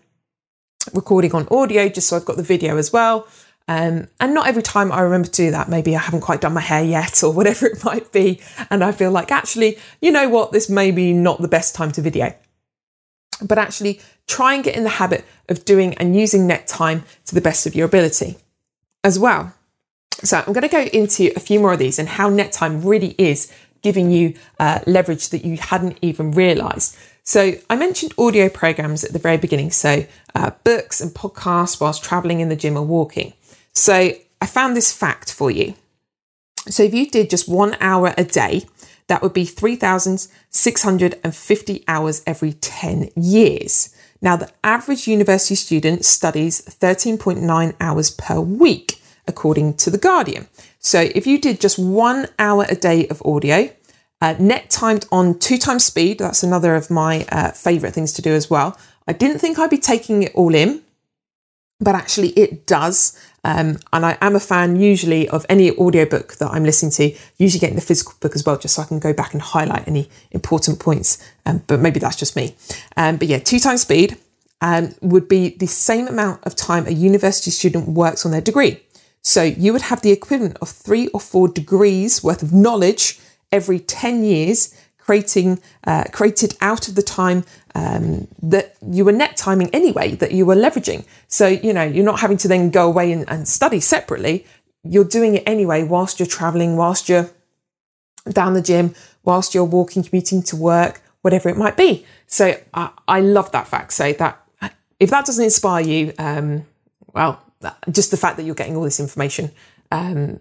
recording 0.94 1.34
on 1.34 1.48
audio 1.52 1.90
just 1.90 2.08
so 2.08 2.18
I've 2.18 2.26
got 2.26 2.38
the 2.38 2.44
video 2.44 2.78
as 2.78 2.92
well. 2.92 3.28
Um, 3.68 4.08
and 4.20 4.34
not 4.34 4.48
every 4.48 4.64
time 4.64 4.92
I 4.92 5.02
remember 5.02 5.28
to 5.28 5.34
do 5.34 5.52
that. 5.52 5.68
Maybe 5.68 5.96
I 5.96 6.00
haven't 6.00 6.22
quite 6.22 6.42
done 6.42 6.54
my 6.54 6.62
hair 6.62 6.84
yet 6.84 7.22
or 7.24 7.32
whatever 7.32 7.68
it 7.68 7.84
might 7.84 8.12
be. 8.12 8.42
And 8.70 8.84
I 8.84 8.92
feel 8.92 9.12
like, 9.12 9.32
actually, 9.32 9.78
you 10.02 10.12
know 10.12 10.30
what? 10.30 10.52
This 10.52 10.70
may 10.70 10.92
be 10.92 11.14
not 11.14 11.42
the 11.42 11.48
best 11.48 11.76
time 11.76 11.92
to 11.94 12.02
video. 12.02 12.34
But 13.44 13.60
actually, 13.60 14.02
try 14.26 14.56
and 14.56 14.64
get 14.64 14.76
in 14.76 14.84
the 14.84 14.90
habit 14.90 15.24
of 15.48 15.64
doing 15.64 15.94
and 15.96 16.16
using 16.16 16.48
net 16.48 16.66
time 16.66 17.04
to 17.26 17.36
the 17.36 17.42
best 17.42 17.68
of 17.68 17.76
your 17.76 17.86
ability 17.86 18.38
as 19.04 19.20
well. 19.20 19.54
So 20.24 20.40
I'm 20.40 20.54
going 20.54 20.64
to 20.64 20.68
go 20.68 20.82
into 20.82 21.32
a 21.36 21.40
few 21.40 21.60
more 21.60 21.74
of 21.74 21.80
these 21.80 22.00
and 22.00 22.10
how 22.10 22.30
net 22.30 22.52
time 22.52 22.84
really 22.84 23.14
is 23.20 23.54
giving 23.88 24.12
you 24.12 24.34
uh, 24.60 24.80
leverage 24.86 25.30
that 25.30 25.46
you 25.46 25.56
hadn't 25.72 25.98
even 26.02 26.32
realized. 26.32 26.98
So 27.24 27.54
I 27.70 27.76
mentioned 27.76 28.14
audio 28.18 28.50
programs 28.50 29.06
at 29.06 29.14
the 29.14 29.26
very 29.28 29.38
beginning. 29.38 29.72
So 29.72 30.06
uh, 30.36 30.52
books 30.66 31.00
and 31.00 31.12
podcasts 31.12 31.80
whilst 31.80 32.04
traveling 32.04 32.42
in 32.42 32.50
the 32.50 32.56
gym 32.56 32.76
or 32.76 32.84
walking. 32.84 33.34
So 33.74 34.12
I 34.42 34.46
found 34.46 34.76
this 34.76 34.92
fact 34.92 35.32
for 35.32 35.50
you. 35.50 35.76
So 36.68 36.84
if 36.84 36.94
you 36.94 37.10
did 37.10 37.30
just 37.30 37.48
one 37.48 37.78
hour 37.80 38.14
a 38.18 38.26
day, 38.26 38.66
that 39.08 39.22
would 39.22 39.34
be 39.34 39.46
3,650 39.46 41.84
hours 41.88 42.22
every 42.28 42.52
10 42.54 43.10
years. 43.16 43.96
Now, 44.22 44.36
the 44.36 44.52
average 44.64 45.08
university 45.08 45.56
student 45.56 46.04
studies 46.04 46.62
13.9 46.62 47.76
hours 47.80 48.12
per 48.12 48.42
week, 48.42 49.02
according 49.28 49.76
to 49.76 49.90
The 49.90 49.98
Guardian. 49.98 50.48
So, 50.80 51.08
if 51.16 51.26
you 51.28 51.40
did 51.40 51.62
just 51.62 51.80
one 51.80 52.28
hour 52.40 52.66
a 52.68 52.76
day 52.76 53.08
of 53.08 53.22
audio, 53.26 53.70
uh, 54.22 54.36
net 54.40 54.70
timed 54.70 55.06
on 55.12 55.38
two 55.40 55.58
times 55.58 55.86
speed. 55.86 56.20
That's 56.20 56.44
another 56.44 56.76
of 56.76 56.90
my 56.90 57.26
uh, 57.32 57.52
favorite 57.52 57.94
things 57.94 58.14
to 58.14 58.22
do 58.22 58.34
as 58.34 58.50
well. 58.50 58.78
I 59.08 59.14
didn't 59.14 59.40
think 59.40 59.58
I'd 59.58 59.70
be 59.70 59.78
taking 59.78 60.24
it 60.24 60.34
all 60.34 60.54
in, 60.54 60.82
but 61.80 61.96
actually 61.96 62.30
it 62.30 62.66
does. 62.66 63.18
Um, 63.44 63.78
and 63.94 64.06
I 64.06 64.18
am 64.20 64.36
a 64.36 64.40
fan 64.40 64.76
usually 64.76 65.30
of 65.30 65.46
any 65.48 65.72
audiobook 65.72 66.36
that 66.36 66.50
I'm 66.52 66.66
listening 66.66 66.92
to, 66.94 67.18
usually 67.38 67.60
getting 67.60 67.76
the 67.76 67.82
physical 67.82 68.16
book 68.20 68.36
as 68.36 68.46
well, 68.46 68.58
just 68.58 68.76
so 68.76 68.82
I 68.82 68.86
can 68.86 69.00
go 69.00 69.14
back 69.14 69.34
and 69.34 69.42
highlight 69.42 69.88
any 69.88 70.10
important 70.32 70.80
points. 70.80 71.24
Um, 71.46 71.64
but 71.68 71.80
maybe 71.80 72.00
that's 72.00 72.18
just 72.18 72.36
me. 72.36 72.56
Um, 72.98 73.18
but 73.18 73.28
yeah, 73.28 73.40
two 73.40 73.60
times 73.60 73.82
speed 73.82 74.18
um, 74.60 74.96
would 75.02 75.30
be 75.30 75.50
the 75.50 75.68
same 75.68 76.08
amount 76.08 76.44
of 76.46 76.56
time 76.56 76.88
a 76.88 76.92
university 76.92 77.52
student 77.52 77.88
works 77.88 78.26
on 78.26 78.32
their 78.32 78.42
degree. 78.42 78.82
So 79.22 79.44
you 79.44 79.72
would 79.74 79.84
have 79.84 80.02
the 80.02 80.12
equivalent 80.12 80.58
of 80.62 80.70
three 80.70 81.08
or 81.10 81.20
four 81.20 81.48
degrees 81.48 82.24
worth 82.24 82.42
of 82.42 82.52
knowledge 82.52 83.20
every 83.52 83.80
10 83.80 84.24
years 84.24 84.74
creating 85.08 85.58
uh, 85.86 86.04
created 86.12 86.54
out 86.60 86.90
of 86.90 86.96
the 86.96 87.02
time 87.02 87.46
um, 87.76 88.28
that 88.42 88.76
you 88.86 89.06
were 89.06 89.14
net 89.14 89.38
timing 89.38 89.70
anyway 89.74 90.14
that 90.16 90.34
you 90.34 90.46
were 90.46 90.56
leveraging. 90.56 91.06
So 91.30 91.48
you 91.48 91.72
know 91.72 91.84
you're 91.84 92.04
not 92.04 92.20
having 92.20 92.38
to 92.38 92.48
then 92.48 92.70
go 92.72 92.88
away 92.88 93.12
and, 93.14 93.28
and 93.30 93.48
study 93.48 93.80
separately. 93.80 94.46
You're 94.84 95.06
doing 95.06 95.36
it 95.36 95.44
anyway 95.46 95.84
whilst 95.84 96.20
you're 96.20 96.28
traveling 96.28 96.76
whilst 96.76 97.08
you're 97.08 97.30
down 98.30 98.54
the 98.54 98.62
gym 98.62 98.94
whilst 99.24 99.56
you're 99.56 99.64
walking 99.64 100.04
commuting 100.04 100.44
to 100.44 100.58
work 100.58 101.02
whatever 101.22 101.48
it 101.48 101.58
might 101.58 101.78
be. 101.78 102.06
So 102.28 102.60
i, 102.74 102.90
I 103.08 103.22
love 103.22 103.52
that 103.54 103.68
fact. 103.68 103.94
So 103.94 104.12
that 104.14 104.44
if 105.00 105.10
that 105.10 105.26
doesn't 105.26 105.44
inspire 105.44 105.84
you 105.86 106.14
um, 106.18 106.66
well 107.14 107.42
just 107.90 108.12
the 108.12 108.18
fact 108.18 108.38
that 108.38 108.44
you're 108.44 108.56
getting 108.56 108.76
all 108.76 108.84
this 108.84 109.00
information 109.00 109.52
um, 109.92 110.40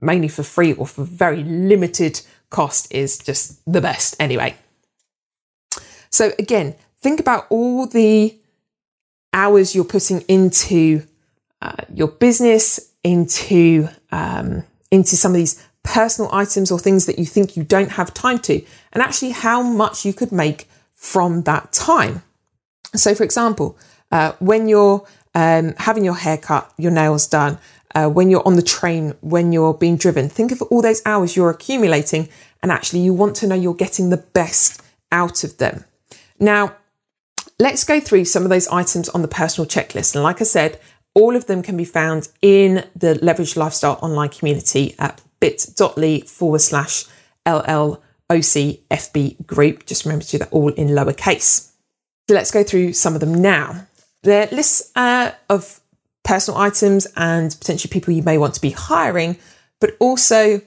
mainly 0.00 0.28
for 0.28 0.42
free 0.42 0.72
or 0.72 0.86
for 0.86 1.04
very 1.04 1.42
limited 1.42 2.20
cost 2.50 2.92
is 2.92 3.18
just 3.18 3.60
the 3.70 3.80
best 3.80 4.16
anyway. 4.20 4.54
So, 6.10 6.32
again, 6.38 6.74
think 6.98 7.20
about 7.20 7.46
all 7.50 7.86
the 7.86 8.38
hours 9.32 9.74
you're 9.74 9.84
putting 9.84 10.20
into 10.22 11.02
uh, 11.60 11.84
your 11.92 12.08
business, 12.08 12.92
into 13.02 13.88
um, 14.10 14.64
into 14.90 15.16
some 15.16 15.32
of 15.32 15.36
these 15.36 15.62
personal 15.82 16.30
items 16.32 16.70
or 16.70 16.78
things 16.78 17.06
that 17.06 17.18
you 17.18 17.24
think 17.24 17.56
you 17.56 17.62
don't 17.62 17.92
have 17.92 18.12
time 18.14 18.38
to, 18.40 18.62
and 18.92 19.02
actually 19.02 19.30
how 19.30 19.62
much 19.62 20.04
you 20.04 20.12
could 20.12 20.32
make 20.32 20.68
from 20.94 21.42
that 21.42 21.72
time. 21.72 22.22
So, 22.94 23.14
for 23.14 23.24
example, 23.24 23.78
uh, 24.10 24.32
when 24.38 24.68
you're 24.68 25.06
um, 25.34 25.74
having 25.76 26.04
your 26.04 26.14
hair 26.14 26.38
cut, 26.38 26.72
your 26.78 26.92
nails 26.92 27.26
done, 27.26 27.58
uh, 27.96 28.10
when 28.10 28.28
you're 28.28 28.46
on 28.46 28.56
the 28.56 28.62
train, 28.62 29.14
when 29.22 29.52
you're 29.52 29.72
being 29.72 29.96
driven, 29.96 30.28
think 30.28 30.52
of 30.52 30.60
all 30.62 30.82
those 30.82 31.00
hours 31.06 31.34
you're 31.34 31.48
accumulating, 31.48 32.28
and 32.62 32.70
actually 32.70 33.00
you 33.00 33.14
want 33.14 33.34
to 33.36 33.46
know 33.46 33.54
you're 33.54 33.72
getting 33.72 34.10
the 34.10 34.18
best 34.18 34.82
out 35.10 35.44
of 35.44 35.56
them. 35.56 35.86
Now, 36.38 36.76
let's 37.58 37.84
go 37.84 37.98
through 37.98 38.26
some 38.26 38.42
of 38.42 38.50
those 38.50 38.68
items 38.68 39.08
on 39.08 39.22
the 39.22 39.28
personal 39.28 39.66
checklist. 39.66 40.14
And 40.14 40.22
like 40.22 40.42
I 40.42 40.44
said, 40.44 40.78
all 41.14 41.34
of 41.34 41.46
them 41.46 41.62
can 41.62 41.78
be 41.78 41.86
found 41.86 42.28
in 42.42 42.84
the 42.94 43.14
Leverage 43.24 43.56
Lifestyle 43.56 43.98
online 44.02 44.28
community 44.28 44.94
at 44.98 45.22
bit.ly 45.40 46.20
forward 46.20 46.60
slash 46.60 47.06
LLOCFB 47.46 49.46
group. 49.46 49.86
Just 49.86 50.04
remember 50.04 50.26
to 50.26 50.30
do 50.32 50.38
that 50.38 50.52
all 50.52 50.70
in 50.74 50.88
lowercase. 50.88 51.70
So 52.28 52.34
let's 52.34 52.50
go 52.50 52.62
through 52.62 52.92
some 52.92 53.14
of 53.14 53.20
them 53.20 53.40
now. 53.40 53.86
They're 54.22 54.48
lists 54.52 54.92
uh, 54.94 55.30
of 55.48 55.80
personal 56.26 56.60
items 56.60 57.06
and 57.16 57.56
potentially 57.58 57.90
people 57.90 58.12
you 58.12 58.22
may 58.22 58.36
want 58.36 58.52
to 58.52 58.60
be 58.60 58.70
hiring, 58.70 59.38
but 59.80 59.96
also 60.00 60.60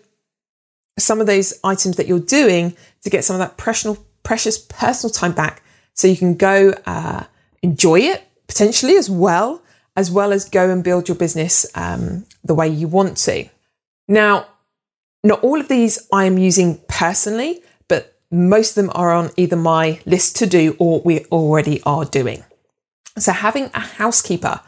some 0.97 1.19
of 1.19 1.27
those 1.27 1.59
items 1.63 1.97
that 1.97 2.07
you're 2.07 2.19
doing 2.19 2.75
to 3.03 3.09
get 3.09 3.25
some 3.25 3.35
of 3.35 3.39
that 3.39 3.57
precious, 3.57 3.97
precious 4.23 4.57
personal 4.57 5.11
time 5.11 5.33
back 5.33 5.61
so 5.93 6.07
you 6.07 6.15
can 6.15 6.35
go 6.35 6.73
uh, 6.85 7.23
enjoy 7.61 7.99
it 7.99 8.23
potentially 8.47 8.95
as 8.95 9.09
well, 9.09 9.61
as 9.97 10.09
well 10.09 10.31
as 10.31 10.49
go 10.49 10.69
and 10.69 10.83
build 10.83 11.09
your 11.09 11.17
business 11.17 11.65
um, 11.75 12.25
the 12.43 12.55
way 12.55 12.67
you 12.67 12.87
want 12.87 13.17
to. 13.17 13.47
Now, 14.07 14.47
not 15.25 15.43
all 15.43 15.59
of 15.59 15.67
these 15.67 16.07
I 16.13 16.23
am 16.23 16.37
using 16.37 16.79
personally, 16.87 17.61
but 17.89 18.17
most 18.31 18.71
of 18.71 18.75
them 18.75 18.91
are 18.95 19.11
on 19.11 19.31
either 19.35 19.57
my 19.57 19.99
list 20.05 20.37
to 20.37 20.47
do 20.47 20.77
or 20.79 21.01
we 21.01 21.25
already 21.25 21.81
are 21.83 22.05
doing. 22.05 22.45
So, 23.17 23.33
having 23.33 23.65
a 23.73 23.81
housekeeper. 23.81 24.61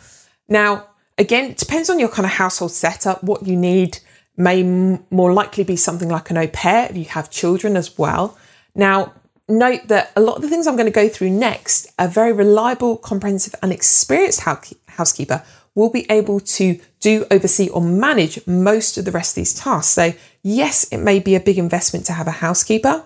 Now, 0.51 0.87
again, 1.17 1.51
it 1.51 1.57
depends 1.57 1.89
on 1.89 1.97
your 1.97 2.09
kind 2.09 2.25
of 2.25 2.33
household 2.33 2.73
setup, 2.73 3.23
what 3.23 3.47
you 3.47 3.55
need 3.55 3.99
may 4.35 4.59
m- 4.63 5.05
more 5.09 5.31
likely 5.31 5.63
be 5.63 5.77
something 5.77 6.09
like 6.09 6.29
an 6.29 6.37
au 6.37 6.47
pair 6.49 6.89
if 6.89 6.97
you 6.97 7.05
have 7.05 7.31
children 7.31 7.77
as 7.77 7.97
well. 7.97 8.37
Now, 8.75 9.13
note 9.47 9.87
that 9.87 10.11
a 10.13 10.19
lot 10.19 10.35
of 10.35 10.41
the 10.41 10.49
things 10.49 10.67
I'm 10.67 10.75
going 10.75 10.91
to 10.91 10.91
go 10.91 11.07
through 11.07 11.29
next, 11.29 11.87
a 11.97 12.09
very 12.09 12.33
reliable, 12.33 12.97
comprehensive, 12.97 13.55
and 13.63 13.71
experienced 13.71 14.41
housekeeper 14.41 15.41
will 15.73 15.89
be 15.89 16.05
able 16.11 16.41
to 16.41 16.81
do, 16.99 17.25
oversee, 17.31 17.69
or 17.69 17.81
manage 17.81 18.45
most 18.45 18.97
of 18.97 19.05
the 19.05 19.11
rest 19.11 19.31
of 19.31 19.35
these 19.35 19.53
tasks. 19.53 19.93
So, 19.93 20.11
yes, 20.43 20.83
it 20.91 20.97
may 20.97 21.21
be 21.21 21.35
a 21.35 21.39
big 21.39 21.59
investment 21.59 22.05
to 22.07 22.13
have 22.13 22.27
a 22.27 22.31
housekeeper, 22.31 23.05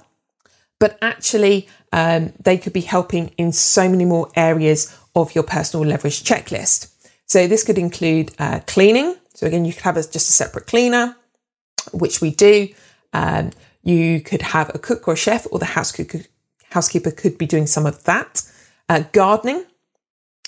but 0.79 0.97
actually, 0.99 1.67
um, 1.93 2.33
they 2.39 2.57
could 2.57 2.73
be 2.73 2.81
helping 2.81 3.27
in 3.37 3.51
so 3.51 3.87
many 3.87 4.03
more 4.03 4.31
areas 4.35 4.97
of 5.15 5.35
your 5.35 5.43
personal 5.43 5.85
leverage 5.85 6.23
checklist. 6.23 6.89
So, 7.27 7.47
this 7.47 7.63
could 7.63 7.77
include 7.77 8.31
uh, 8.39 8.61
cleaning. 8.67 9.15
So, 9.33 9.47
again, 9.47 9.65
you 9.65 9.73
could 9.73 9.83
have 9.83 9.97
a, 9.97 10.01
just 10.01 10.29
a 10.29 10.33
separate 10.33 10.67
cleaner, 10.67 11.15
which 11.91 12.21
we 12.21 12.31
do. 12.31 12.69
Um, 13.13 13.51
you 13.83 14.21
could 14.21 14.41
have 14.41 14.73
a 14.73 14.79
cook 14.79 15.07
or 15.07 15.13
a 15.13 15.17
chef, 15.17 15.45
or 15.51 15.59
the 15.59 15.65
housekeeper, 15.65 16.21
housekeeper 16.71 17.11
could 17.11 17.37
be 17.37 17.45
doing 17.45 17.67
some 17.67 17.85
of 17.85 18.03
that. 18.03 18.41
Uh, 18.89 19.03
gardening. 19.11 19.65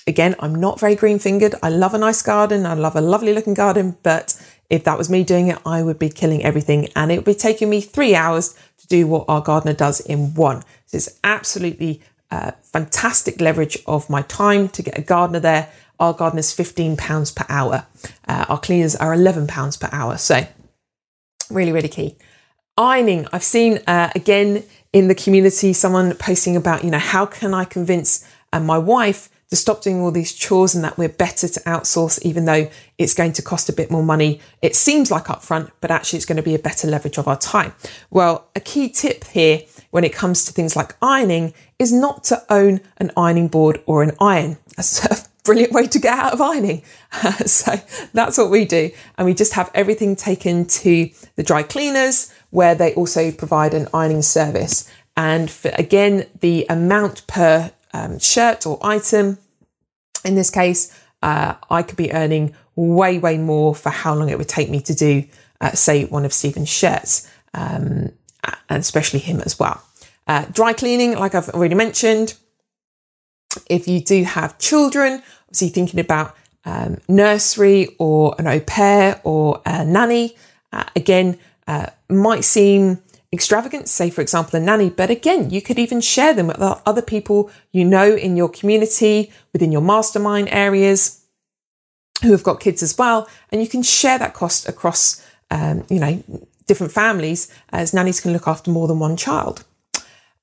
Again, 0.06 0.34
I'm 0.40 0.54
not 0.54 0.80
very 0.80 0.94
green 0.94 1.18
fingered. 1.18 1.54
I 1.62 1.68
love 1.68 1.92
a 1.92 1.98
nice 1.98 2.22
garden. 2.22 2.64
I 2.64 2.74
love 2.74 2.96
a 2.96 3.00
lovely 3.00 3.34
looking 3.34 3.52
garden. 3.52 3.98
But 4.02 4.40
if 4.70 4.84
that 4.84 4.96
was 4.96 5.10
me 5.10 5.22
doing 5.22 5.48
it, 5.48 5.58
I 5.66 5.82
would 5.82 5.98
be 5.98 6.08
killing 6.08 6.42
everything 6.44 6.88
and 6.96 7.10
it 7.10 7.16
would 7.16 7.24
be 7.24 7.34
taking 7.34 7.68
me 7.68 7.80
three 7.80 8.14
hours 8.14 8.54
to 8.78 8.86
do 8.86 9.06
what 9.06 9.26
our 9.28 9.40
gardener 9.40 9.74
does 9.74 10.00
in 10.00 10.34
one. 10.34 10.62
So 10.86 10.96
it's 10.96 11.18
absolutely 11.24 12.02
uh, 12.30 12.52
fantastic 12.62 13.40
leverage 13.40 13.78
of 13.86 14.08
my 14.08 14.22
time 14.22 14.68
to 14.70 14.82
get 14.82 14.98
a 14.98 15.02
gardener 15.02 15.40
there. 15.40 15.70
Our 15.98 16.12
gardener's 16.12 16.54
£15 16.54 17.34
per 17.34 17.44
hour. 17.48 17.86
Uh, 18.26 18.46
our 18.48 18.60
cleaners 18.60 18.94
are 18.96 19.14
£11 19.14 19.80
per 19.80 19.88
hour. 19.92 20.16
So 20.18 20.46
really, 21.50 21.72
really 21.72 21.88
key. 21.88 22.16
Ironing. 22.76 23.26
I've 23.32 23.44
seen 23.44 23.80
uh, 23.86 24.10
again 24.14 24.62
in 24.92 25.08
the 25.08 25.14
community 25.14 25.72
someone 25.72 26.14
posting 26.14 26.56
about, 26.56 26.84
you 26.84 26.90
know, 26.90 26.98
how 26.98 27.26
can 27.26 27.52
I 27.52 27.64
convince 27.64 28.24
uh, 28.52 28.60
my 28.60 28.78
wife 28.78 29.28
to 29.50 29.56
stop 29.56 29.82
doing 29.82 30.00
all 30.00 30.10
these 30.10 30.32
chores 30.32 30.74
and 30.74 30.84
that 30.84 30.98
we're 30.98 31.08
better 31.08 31.48
to 31.48 31.60
outsource, 31.60 32.20
even 32.22 32.44
though 32.44 32.68
it's 32.98 33.14
going 33.14 33.32
to 33.32 33.42
cost 33.42 33.68
a 33.68 33.72
bit 33.72 33.90
more 33.90 34.02
money. 34.02 34.40
It 34.60 34.76
seems 34.76 35.10
like 35.10 35.24
upfront, 35.24 35.70
but 35.80 35.90
actually 35.90 36.18
it's 36.18 36.26
going 36.26 36.36
to 36.36 36.42
be 36.42 36.54
a 36.54 36.58
better 36.58 36.86
leverage 36.86 37.18
of 37.18 37.26
our 37.26 37.38
time. 37.38 37.72
Well, 38.10 38.48
a 38.54 38.60
key 38.60 38.90
tip 38.90 39.24
here 39.24 39.62
when 39.90 40.04
it 40.04 40.12
comes 40.12 40.44
to 40.44 40.52
things 40.52 40.76
like 40.76 40.94
ironing 41.00 41.54
is 41.78 41.92
not 41.92 42.24
to 42.24 42.44
own 42.50 42.80
an 42.98 43.10
ironing 43.16 43.48
board 43.48 43.82
or 43.86 44.02
an 44.02 44.12
iron. 44.20 44.58
brilliant 45.48 45.72
way 45.72 45.86
to 45.86 45.98
get 45.98 46.12
out 46.12 46.34
of 46.34 46.42
ironing. 46.42 46.82
so 47.46 47.80
that's 48.12 48.36
what 48.36 48.50
we 48.50 48.66
do. 48.66 48.90
And 49.16 49.24
we 49.24 49.32
just 49.32 49.54
have 49.54 49.70
everything 49.74 50.14
taken 50.14 50.66
to 50.66 51.10
the 51.36 51.42
dry 51.42 51.62
cleaners 51.62 52.30
where 52.50 52.74
they 52.74 52.92
also 52.94 53.32
provide 53.32 53.72
an 53.72 53.88
ironing 53.94 54.20
service. 54.20 54.90
And 55.16 55.50
for, 55.50 55.70
again, 55.74 56.26
the 56.40 56.66
amount 56.68 57.26
per 57.26 57.72
um, 57.94 58.18
shirt 58.18 58.66
or 58.66 58.78
item, 58.82 59.38
in 60.22 60.34
this 60.34 60.50
case, 60.50 60.94
uh, 61.22 61.54
I 61.70 61.82
could 61.82 61.96
be 61.96 62.12
earning 62.12 62.54
way, 62.76 63.18
way 63.18 63.38
more 63.38 63.74
for 63.74 63.88
how 63.88 64.14
long 64.14 64.28
it 64.28 64.36
would 64.36 64.50
take 64.50 64.68
me 64.68 64.82
to 64.82 64.94
do, 64.94 65.24
uh, 65.62 65.72
say, 65.72 66.04
one 66.04 66.26
of 66.26 66.32
Stephen's 66.34 66.68
shirts, 66.68 67.26
um, 67.54 68.12
and 68.68 68.80
especially 68.80 69.20
him 69.20 69.40
as 69.40 69.58
well. 69.58 69.82
Uh, 70.26 70.44
dry 70.52 70.74
cleaning, 70.74 71.14
like 71.14 71.34
I've 71.34 71.48
already 71.48 71.74
mentioned, 71.74 72.34
if 73.68 73.88
you 73.88 74.00
do 74.00 74.24
have 74.24 74.58
children, 74.58 75.22
obviously 75.42 75.68
thinking 75.68 76.00
about 76.00 76.36
um, 76.64 76.98
nursery 77.08 77.96
or 77.98 78.34
an 78.38 78.46
au 78.46 78.60
pair 78.60 79.20
or 79.24 79.62
a 79.64 79.84
nanny, 79.84 80.36
uh, 80.72 80.84
again, 80.94 81.38
uh, 81.66 81.86
might 82.08 82.44
seem 82.44 82.98
extravagant, 83.32 83.88
say, 83.88 84.10
for 84.10 84.20
example, 84.20 84.58
a 84.58 84.62
nanny, 84.62 84.90
but 84.90 85.10
again, 85.10 85.50
you 85.50 85.60
could 85.60 85.78
even 85.78 86.00
share 86.00 86.32
them 86.32 86.46
with 86.46 86.60
other 86.60 87.02
people 87.02 87.50
you 87.72 87.84
know 87.84 88.14
in 88.14 88.36
your 88.36 88.48
community, 88.48 89.32
within 89.52 89.72
your 89.72 89.82
mastermind 89.82 90.48
areas 90.50 91.24
who 92.22 92.32
have 92.32 92.42
got 92.42 92.60
kids 92.60 92.82
as 92.82 92.96
well. 92.96 93.28
And 93.50 93.60
you 93.60 93.68
can 93.68 93.82
share 93.82 94.18
that 94.18 94.34
cost 94.34 94.68
across, 94.68 95.24
um, 95.50 95.84
you 95.88 96.00
know, 96.00 96.22
different 96.66 96.92
families 96.92 97.52
as 97.70 97.94
nannies 97.94 98.20
can 98.20 98.32
look 98.32 98.48
after 98.48 98.70
more 98.70 98.88
than 98.88 98.98
one 98.98 99.16
child. 99.16 99.64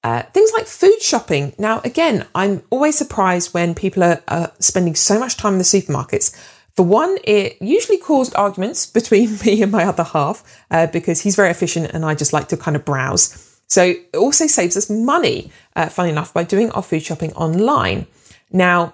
Uh, 0.06 0.22
things 0.34 0.52
like 0.54 0.68
food 0.68 1.02
shopping. 1.02 1.54
Now, 1.58 1.82
again, 1.84 2.28
I'm 2.36 2.62
always 2.70 2.96
surprised 2.96 3.56
when 3.56 3.74
people 3.74 4.04
are, 4.04 4.22
are 4.28 4.52
spending 4.60 4.94
so 4.94 5.20
much 5.20 5.36
time 5.36 5.54
in 5.54 5.58
the 5.58 5.64
supermarkets 5.64 6.28
for 6.76 6.86
one, 6.86 7.18
it 7.24 7.62
usually 7.62 7.98
caused 7.98 8.36
arguments 8.36 8.86
between 9.00 9.38
me 9.46 9.62
and 9.62 9.72
my 9.72 9.84
other 9.84 10.04
half 10.04 10.62
uh, 10.70 10.88
because 10.88 11.22
he's 11.22 11.36
very 11.36 11.50
efficient 11.50 11.92
and 11.92 12.06
I 12.06 12.16
just 12.16 12.34
like 12.34 12.50
to 12.50 12.58
kind 12.58 12.76
of 12.76 12.86
browse. 12.86 13.60
So 13.68 13.84
it 13.84 14.16
also 14.16 14.46
saves 14.46 14.78
us 14.78 14.90
money, 14.90 15.52
uh, 15.76 15.90
funny 15.90 16.10
enough, 16.10 16.34
by 16.34 16.44
doing 16.44 16.70
our 16.72 16.84
food 16.84 17.02
shopping 17.02 17.34
online. 17.34 18.06
Now, 18.52 18.94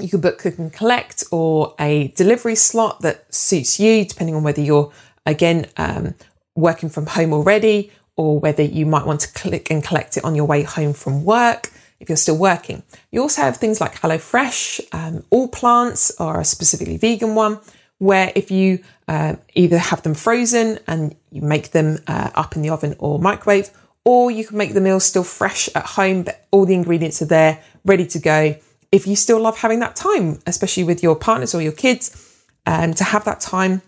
you 0.00 0.08
can 0.08 0.20
book 0.20 0.38
click 0.38 0.58
and 0.58 0.72
collect 0.72 1.22
or 1.30 1.74
a 1.78 2.08
delivery 2.16 2.56
slot 2.56 3.02
that 3.02 3.32
suits 3.32 3.78
you, 3.78 4.04
depending 4.04 4.34
on 4.34 4.42
whether 4.42 4.60
you're, 4.60 4.90
again, 5.24 5.66
um, 5.76 6.14
working 6.56 6.88
from 6.88 7.06
home 7.06 7.32
already 7.32 7.92
or 8.16 8.38
whether 8.38 8.62
you 8.62 8.86
might 8.86 9.06
want 9.06 9.20
to 9.20 9.32
click 9.32 9.70
and 9.70 9.82
collect 9.82 10.16
it 10.16 10.24
on 10.24 10.34
your 10.34 10.44
way 10.44 10.62
home 10.62 10.92
from 10.92 11.24
work 11.24 11.70
if 12.00 12.08
you're 12.08 12.16
still 12.16 12.36
working. 12.36 12.82
You 13.10 13.22
also 13.22 13.42
have 13.42 13.56
things 13.56 13.80
like 13.80 13.94
HelloFresh, 13.94 14.80
um, 14.92 15.24
All 15.30 15.48
Plants, 15.48 16.12
or 16.18 16.40
a 16.40 16.44
specifically 16.44 16.96
vegan 16.96 17.34
one, 17.34 17.60
where 17.98 18.32
if 18.34 18.50
you 18.50 18.80
uh, 19.06 19.36
either 19.54 19.78
have 19.78 20.02
them 20.02 20.14
frozen 20.14 20.80
and 20.88 21.14
you 21.30 21.42
make 21.42 21.70
them 21.70 21.98
uh, 22.08 22.30
up 22.34 22.56
in 22.56 22.62
the 22.62 22.70
oven 22.70 22.96
or 22.98 23.20
microwave, 23.20 23.70
or 24.04 24.32
you 24.32 24.44
can 24.44 24.58
make 24.58 24.74
the 24.74 24.80
meals 24.80 25.04
still 25.04 25.22
fresh 25.22 25.68
at 25.76 25.86
home, 25.86 26.24
but 26.24 26.44
all 26.50 26.66
the 26.66 26.74
ingredients 26.74 27.22
are 27.22 27.26
there, 27.26 27.62
ready 27.84 28.04
to 28.06 28.18
go. 28.18 28.56
If 28.90 29.06
you 29.06 29.14
still 29.14 29.40
love 29.40 29.58
having 29.58 29.78
that 29.78 29.94
time, 29.94 30.40
especially 30.44 30.82
with 30.82 31.04
your 31.04 31.14
partners 31.14 31.54
or 31.54 31.62
your 31.62 31.72
kids, 31.72 32.44
um, 32.66 32.94
to 32.94 33.04
have 33.04 33.24
that 33.24 33.40
time 33.40 33.80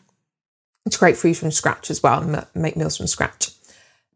to 0.89 0.99
create 0.99 1.17
food 1.17 1.37
from 1.37 1.51
scratch 1.51 1.91
as 1.91 2.03
well 2.03 2.23
and 2.23 2.47
make 2.55 2.77
meals 2.77 2.97
from 2.97 3.07
scratch. 3.07 3.51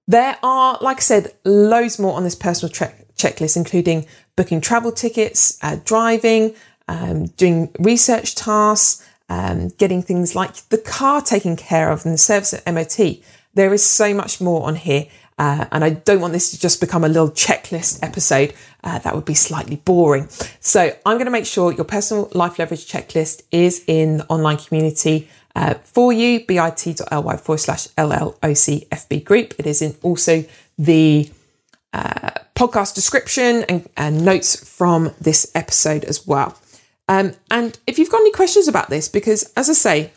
There 0.09 0.39
are, 0.43 0.79
like 0.81 0.97
I 0.97 1.01
said, 1.01 1.35
loads 1.45 1.99
more 1.99 2.15
on 2.15 2.25
this 2.25 2.35
personal 2.35 2.73
tra- 2.73 2.95
checklist, 3.17 3.57
including 3.57 4.07
booking 4.37 4.63
travel 4.63 4.91
tickets, 4.91 5.59
uh, 5.63 5.77
driving, 5.85 6.55
um, 6.89 7.27
doing 7.27 7.71
research 7.79 8.35
tasks, 8.35 9.07
um, 9.29 9.69
getting 9.69 10.03
things 10.03 10.35
like 10.35 10.57
the 10.71 10.79
car 10.79 11.21
taken 11.21 11.57
care 11.57 11.91
of 11.91 12.07
and 12.07 12.15
the 12.15 12.19
service 12.19 12.55
at 12.55 12.67
MOT. 12.73 13.21
There 13.53 13.75
is 13.75 13.85
so 13.85 14.15
much 14.15 14.41
more 14.41 14.67
on 14.67 14.77
here. 14.77 15.07
Uh, 15.39 15.67
and 15.71 15.85
I 15.85 15.91
don't 15.91 16.21
want 16.21 16.33
this 16.33 16.51
to 16.51 16.59
just 16.59 16.81
become 16.81 17.05
a 17.05 17.09
little 17.09 17.31
checklist 17.31 18.03
episode. 18.03 18.55
Uh, 18.83 18.99
that 19.01 19.15
would 19.15 19.25
be 19.25 19.35
slightly 19.35 19.77
boring. 19.77 20.29
So 20.59 20.91
I'm 21.07 21.17
going 21.17 21.27
to 21.27 21.31
make 21.31 21.47
sure 21.47 21.71
your 21.73 21.85
personal 21.85 22.29
life 22.33 22.59
leverage 22.59 22.91
checklist 22.91 23.43
is 23.53 23.85
in 23.87 24.19
the 24.19 24.27
online 24.27 24.57
community. 24.57 25.29
Uh, 25.59 25.75
for 25.83 26.13
you, 26.13 26.47
bit.ly 26.47 27.37
forward 27.37 27.59
slash 27.59 27.89
LLOCFB 27.89 29.25
group. 29.25 29.55
It 29.59 29.67
is 29.67 29.83
in 29.83 29.97
also 30.03 30.45
the 30.79 31.29
uh, 31.93 32.31
podcast 32.55 32.95
description 32.95 33.65
and, 33.69 33.89
and, 33.97 34.25
notes 34.25 34.55
from 34.65 35.13
this 35.21 35.51
episode 35.57 36.05
as 36.05 36.25
well. 36.25 36.57
Um, 37.09 37.33
and 37.51 37.77
if 37.89 37.99
you've 37.99 38.11
got 38.11 38.21
any 38.21 38.31
questions 38.31 38.69
about 38.69 38.89
this, 38.89 39.09
because 39.09 39.53
as 39.57 39.69
I 39.69 39.73
say, 39.73 40.13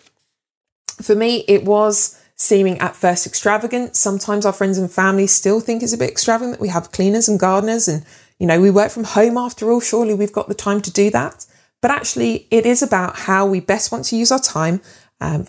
for 1.02 1.16
me, 1.16 1.44
it 1.48 1.66
was 1.66 2.22
seeming 2.36 2.78
at 2.78 2.96
first 2.96 3.26
extravagant. 3.26 3.96
Sometimes 3.96 4.46
our 4.46 4.54
friends 4.54 4.78
and 4.78 4.92
family 4.92 5.26
still 5.26 5.60
think 5.60 5.82
it's 5.82 5.94
a 5.94 5.98
bit 5.98 6.12
extravagant. 6.12 6.58
that 6.58 6.62
We 6.62 6.68
have 6.68 6.92
cleaners 6.92 7.28
and 7.28 7.40
gardeners, 7.40 7.88
and 7.88 8.06
you 8.38 8.46
know, 8.46 8.62
we 8.62 8.70
work 8.70 8.92
from 8.92 9.06
home 9.06 9.38
after 9.38 9.72
all. 9.72 9.80
Surely 9.80 10.14
we've 10.14 10.32
got 10.32 10.50
the 10.50 10.54
time 10.54 10.82
to 10.82 10.92
do 10.92 11.10
that. 11.10 11.48
But 11.82 11.90
actually, 11.90 12.48
it 12.52 12.68
is 12.68 12.84
about 12.84 13.18
how 13.18 13.48
we 13.48 13.60
best 13.60 13.92
want 13.92 14.06
to 14.06 14.16
use 14.16 14.32
our 14.32 14.40
time. 14.40 14.82
Um, 15.22 15.46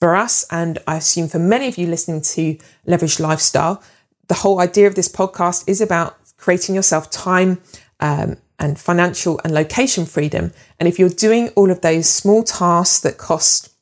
for 0.00 0.14
us, 0.14 0.46
and 0.50 0.78
I 0.86 0.96
assume 0.96 1.28
for 1.28 1.40
many 1.40 1.66
of 1.66 1.76
you 1.76 1.86
listening 1.88 2.22
to 2.22 2.56
Leverage 2.86 3.18
Lifestyle, 3.18 3.82
the 4.28 4.34
whole 4.34 4.60
idea 4.60 4.86
of 4.86 4.94
this 4.94 5.08
podcast 5.08 5.68
is 5.68 5.80
about 5.80 6.16
creating 6.36 6.74
yourself 6.74 7.10
time 7.10 7.60
um, 8.00 8.36
and 8.58 8.78
financial 8.78 9.40
and 9.42 9.52
location 9.52 10.06
freedom. 10.06 10.52
And 10.78 10.88
if 10.88 10.98
you're 10.98 11.08
doing 11.08 11.48
all 11.50 11.70
of 11.70 11.80
those 11.80 12.08
small 12.08 12.44
tasks 12.44 13.00
that 13.00 13.18
cost 13.18 13.74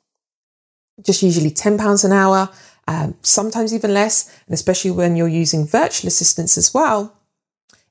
just 1.05 1.23
usually 1.23 1.51
£10 1.51 2.05
an 2.05 2.13
hour, 2.13 2.49
um, 2.89 3.15
sometimes 3.21 3.75
even 3.75 3.93
less, 3.93 4.33
and 4.47 4.55
especially 4.55 4.93
when 4.93 5.17
you're 5.17 5.29
using 5.29 5.67
virtual 5.67 6.09
assistants 6.09 6.57
as 6.57 6.73
well, 6.73 7.13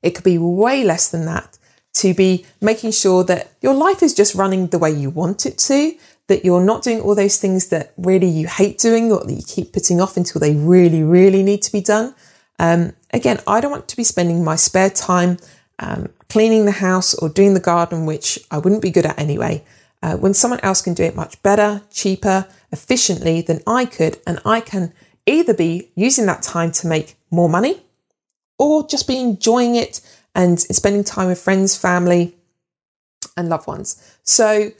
it 0.02 0.14
could 0.14 0.24
be 0.24 0.38
way 0.38 0.82
less 0.82 1.08
than 1.08 1.26
that 1.26 1.58
to 1.94 2.12
be 2.12 2.44
making 2.60 2.90
sure 2.90 3.24
that 3.24 3.50
your 3.60 3.74
life 3.74 4.02
is 4.02 4.14
just 4.14 4.34
running 4.34 4.66
the 4.66 4.78
way 4.78 4.90
you 4.90 5.10
want 5.10 5.46
it 5.46 5.58
to, 5.58 5.96
that 6.28 6.44
you're 6.44 6.64
not 6.64 6.82
doing 6.82 7.00
all 7.00 7.14
those 7.14 7.38
things 7.38 7.68
that 7.68 7.92
really 7.96 8.26
you 8.26 8.46
hate 8.46 8.78
doing 8.78 9.12
or 9.12 9.24
that 9.24 9.32
you 9.32 9.42
keep 9.46 9.72
putting 9.72 10.00
off 10.00 10.16
until 10.16 10.40
they 10.40 10.54
really, 10.54 11.02
really 11.02 11.42
need 11.42 11.62
to 11.62 11.72
be 11.72 11.80
done. 11.80 12.14
Um, 12.58 12.94
again, 13.12 13.38
I 13.46 13.60
don't 13.60 13.70
want 13.70 13.88
to 13.88 13.96
be 13.96 14.04
spending 14.04 14.42
my 14.42 14.56
spare 14.56 14.90
time 14.90 15.38
um, 15.78 16.08
cleaning 16.28 16.64
the 16.64 16.72
house 16.72 17.14
or 17.14 17.28
doing 17.28 17.54
the 17.54 17.60
garden, 17.60 18.06
which 18.06 18.38
I 18.50 18.58
wouldn't 18.58 18.82
be 18.82 18.90
good 18.90 19.06
at 19.06 19.18
anyway, 19.18 19.64
uh, 20.02 20.16
when 20.16 20.34
someone 20.34 20.60
else 20.60 20.82
can 20.82 20.94
do 20.94 21.04
it 21.04 21.14
much 21.14 21.40
better, 21.42 21.82
cheaper, 21.90 22.46
efficiently 22.72 23.40
than 23.42 23.60
I 23.66 23.84
could. 23.84 24.18
And 24.26 24.40
I 24.44 24.60
can 24.60 24.92
either 25.26 25.54
be 25.54 25.90
using 25.94 26.26
that 26.26 26.42
time 26.42 26.72
to 26.72 26.86
make 26.86 27.16
more 27.30 27.48
money 27.48 27.82
or 28.58 28.86
just 28.86 29.06
be 29.06 29.18
enjoying 29.18 29.74
it 29.74 30.00
and 30.34 30.60
spending 30.60 31.04
time 31.04 31.28
with 31.28 31.40
friends, 31.40 31.76
family, 31.76 32.36
and 33.36 33.48
loved 33.48 33.66
ones. 33.66 34.18
So, 34.22 34.72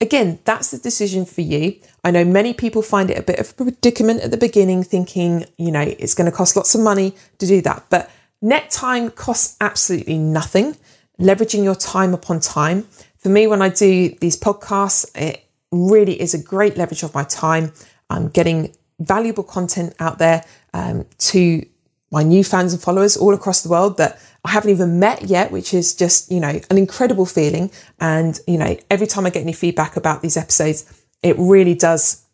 again, 0.00 0.38
that's 0.44 0.70
the 0.70 0.78
decision 0.78 1.24
for 1.24 1.42
you. 1.42 1.76
I 2.02 2.10
know 2.10 2.24
many 2.24 2.54
people 2.54 2.82
find 2.82 3.10
it 3.10 3.18
a 3.18 3.22
bit 3.22 3.38
of 3.38 3.50
a 3.50 3.64
predicament 3.64 4.22
at 4.22 4.30
the 4.30 4.36
beginning, 4.36 4.82
thinking, 4.82 5.44
you 5.58 5.70
know, 5.70 5.80
it's 5.80 6.14
going 6.14 6.30
to 6.30 6.36
cost 6.36 6.56
lots 6.56 6.74
of 6.74 6.80
money 6.80 7.14
to 7.38 7.46
do 7.46 7.60
that. 7.62 7.84
But 7.90 8.10
net 8.40 8.70
time 8.70 9.10
costs 9.10 9.56
absolutely 9.60 10.18
nothing. 10.18 10.76
Leveraging 11.20 11.62
your 11.62 11.74
time 11.74 12.14
upon 12.14 12.40
time. 12.40 12.86
For 13.18 13.28
me, 13.28 13.46
when 13.46 13.60
I 13.60 13.68
do 13.68 14.16
these 14.20 14.40
podcasts, 14.40 15.04
it 15.14 15.44
really 15.70 16.20
is 16.20 16.32
a 16.32 16.42
great 16.42 16.78
leverage 16.78 17.02
of 17.02 17.14
my 17.14 17.24
time. 17.24 17.72
I'm 18.08 18.28
getting 18.28 18.74
valuable 18.98 19.44
content 19.44 19.94
out 20.00 20.18
there 20.18 20.42
um, 20.72 21.06
to 21.18 21.66
my 22.10 22.22
new 22.22 22.42
fans 22.42 22.72
and 22.72 22.82
followers 22.82 23.16
all 23.16 23.34
across 23.34 23.62
the 23.62 23.68
world 23.68 23.96
that 23.98 24.20
I 24.44 24.50
haven't 24.50 24.70
even 24.70 24.98
met 24.98 25.24
yet, 25.24 25.50
which 25.52 25.74
is 25.74 25.94
just, 25.94 26.30
you 26.30 26.40
know, 26.40 26.60
an 26.70 26.78
incredible 26.78 27.26
feeling. 27.26 27.70
And, 28.00 28.38
you 28.46 28.58
know, 28.58 28.76
every 28.90 29.06
time 29.06 29.26
I 29.26 29.30
get 29.30 29.42
any 29.42 29.52
feedback 29.52 29.96
about 29.96 30.22
these 30.22 30.36
episodes, 30.36 30.90
it 31.22 31.36
really 31.38 31.74
does 31.74 32.24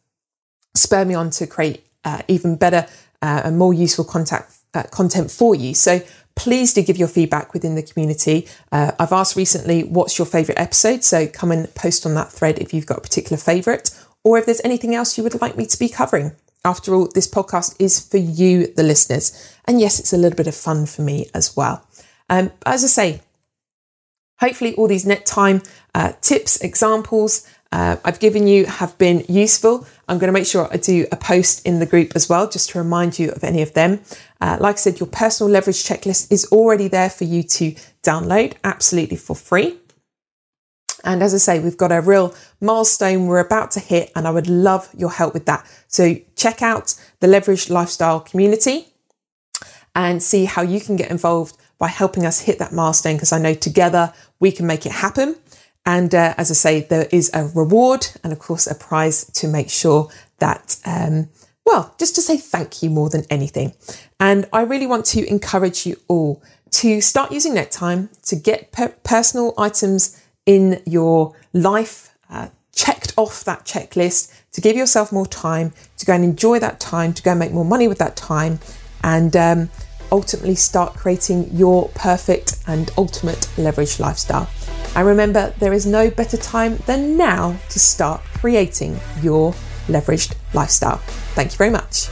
spur 0.75 1.05
me 1.05 1.15
on 1.15 1.31
to 1.31 1.47
create 1.47 1.85
uh, 2.05 2.23
even 2.29 2.57
better 2.57 2.87
uh, 3.23 3.43
and 3.45 3.59
more 3.59 3.75
useful 3.75 4.05
contact, 4.05 4.55
uh, 4.75 4.85
content 4.85 5.31
for 5.31 5.55
you. 5.55 5.75
So 5.75 6.01
please 6.37 6.73
do 6.73 6.83
give 6.83 6.97
your 6.97 7.09
feedback 7.09 7.53
within 7.53 7.75
the 7.75 7.83
community. 7.83 8.47
Uh, 8.71 8.93
I've 8.99 9.13
asked 9.13 9.37
recently, 9.37 9.83
what's 9.85 10.19
your 10.19 10.27
favourite 10.27 10.61
episode? 10.61 11.03
So 11.03 11.27
come 11.27 11.51
and 11.51 11.75
post 11.75 12.07
on 12.07 12.15
that 12.15 12.31
thread 12.31 12.59
if 12.59 12.73
you've 12.73 12.87
got 12.87 12.99
a 12.99 13.01
particular 13.01 13.37
favourite 13.37 13.91
or 14.23 14.39
if 14.39 14.47
there's 14.47 14.61
anything 14.63 14.95
else 14.95 15.17
you 15.19 15.25
would 15.25 15.41
like 15.41 15.57
me 15.57 15.67
to 15.67 15.79
be 15.79 15.89
covering. 15.89 16.33
After 16.67 16.97
all, 16.97 17.07
this 17.07 17.29
podcast 17.29 17.77
is 17.79 18.01
for 18.01 18.17
you, 18.17 18.67
the 18.67 18.83
listeners. 18.83 19.57
And 19.67 19.81
yes, 19.81 20.01
it's 20.01 20.13
a 20.13 20.17
little 20.17 20.37
bit 20.37 20.49
of 20.49 20.55
fun 20.57 20.87
for 20.87 21.03
me 21.03 21.31
as 21.33 21.57
well. 21.57 21.87
Um, 22.29 22.51
as 22.67 22.83
I 22.83 22.89
say, 22.89 23.21
hopefully 24.41 24.75
all 24.75 24.89
these 24.89 25.07
net 25.07 25.25
time 25.25 25.63
uh, 25.95 26.15
tips, 26.21 26.61
examples, 26.61 27.49
uh, 27.71 27.97
I've 28.05 28.19
given 28.19 28.49
you 28.49 28.67
have 28.67 28.99
been 28.99 29.25
useful. 29.29 29.87
I'm 30.09 30.19
going 30.19 30.27
to 30.27 30.33
make 30.33 30.47
sure 30.47 30.69
I 30.73 30.77
do 30.79 31.07
a 31.13 31.17
post 31.17 31.65
in 31.65 31.79
the 31.79 31.87
group 31.87 32.13
as 32.17 32.29
well, 32.29 32.49
just 32.49 32.71
to 32.71 32.79
remind 32.79 33.17
you 33.17 33.31
of 33.31 33.45
any 33.45 33.63
of 33.63 33.73
them. 33.75 34.01
Uh, 34.41 34.57
like 34.61 34.75
I 34.75 34.79
said, 34.79 34.99
your 34.99 35.09
personal 35.09 35.53
leverage 35.53 35.85
checklist 35.85 36.33
is 36.33 36.47
already 36.51 36.89
there 36.89 37.11
for 37.11 37.25
you 37.25 37.45
to 37.45 37.77
download 38.03 38.55
absolutely 38.65 39.19
for 39.19 39.37
free. 39.37 39.79
And 41.07 41.23
as 41.23 41.33
I 41.33 41.39
say, 41.39 41.61
we've 41.61 41.77
got 41.77 41.93
a 41.93 42.01
real 42.01 42.35
milestone 42.61 43.27
we're 43.27 43.39
about 43.39 43.71
to 43.73 43.81
hit, 43.81 44.11
and 44.15 44.27
I 44.27 44.31
would 44.31 44.49
love 44.49 44.91
your 44.95 45.11
help 45.11 45.33
with 45.33 45.47
that. 45.47 45.65
So 45.87 46.17
check 46.35 46.61
out 46.61 46.95
the 47.21 47.29
Leveraged 47.29 47.71
Lifestyle 47.71 48.21
community 48.21 48.89
and 49.95 50.23
see 50.23 50.45
how 50.45 50.63
you 50.63 50.81
can 50.81 50.97
get 50.97 51.11
involved 51.11 51.57
by 51.79 51.89
helping 51.89 52.27
us 52.27 52.41
hit 52.41 52.59
that 52.59 52.73
milestone 52.73 53.15
because 53.15 53.33
I 53.33 53.39
know 53.39 53.55
together 53.55 54.13
we 54.41 54.51
can 54.51 54.67
make 54.67 54.85
it 54.85 54.93
happen. 54.93 55.37
And 55.87 56.15
uh, 56.15 56.35
as 56.37 56.51
I 56.51 56.55
say, 56.55 56.81
there 56.81 57.07
is 57.13 57.31
a 57.33 57.47
reward 57.55 58.09
and, 58.25 58.33
of 58.33 58.41
course, 58.41 58.67
a 58.67 58.75
prize 58.75 59.25
to 59.35 59.47
make 59.47 59.71
sure 59.71 60.11
that, 60.39 60.79
um, 60.85 61.29
well, 61.65 61.95
just 61.99 62.17
to 62.17 62.21
say 62.23 62.37
thank 62.37 62.83
you 62.83 62.91
more 62.91 63.09
than 63.09 63.25
anything. 63.31 63.75
And 64.19 64.49
I 64.53 64.63
really 64.63 64.87
want 64.87 65.07
to 65.07 65.25
encourage 65.29 65.87
you 65.87 65.97
all 66.09 66.43
to 66.73 67.01
start 67.01 67.31
using 67.31 67.55
NetTime 67.55 68.09
to 68.23 68.37
get 68.37 68.73
per- 68.73 68.97
personal 69.05 69.55
items 69.57 70.21
in 70.47 70.81
your 70.87 71.35
life 71.53 72.17
uh, 72.31 72.49
checked 72.73 73.13
off 73.17 73.45
that 73.45 73.65
checklist, 73.65 74.33
to 74.53 74.61
give 74.61 74.77
yourself 74.77 75.13
more 75.13 75.27
time, 75.27 75.73
to 75.99 76.07
go 76.07 76.13
and 76.13 76.25
enjoy 76.25 76.59
that 76.59 76.79
time, 76.79 77.13
to 77.13 77.23
go 77.23 77.33
and 77.33 77.41
make 77.41 77.53
more 77.53 77.65
money 77.65 77.89
with 77.89 77.99
that 77.99 78.17
time, 78.17 78.59
and 79.03 79.37
um, 79.37 79.71
ultimately 80.13 80.55
start 80.55 80.95
creating 80.95 81.49
your 81.53 81.89
perfect 81.95 82.59
and 82.67 82.91
ultimate 82.97 83.49
leverage 83.59 83.99
lifestyle. 83.99 84.49
And 84.95 85.07
remember, 85.07 85.55
there 85.59 85.73
is 85.73 85.87
no 85.87 86.11
better 86.11 86.37
time 86.37 86.77
than 86.87 87.17
now 87.17 87.57
to 87.71 87.79
start 87.79 88.23
creating 88.35 88.99
your 89.23 89.53
leveraged 89.89 90.35
lifestyle. 90.55 90.99
Thank 91.35 91.53
you 91.53 91.59
very 91.59 91.71
much. 91.71 92.09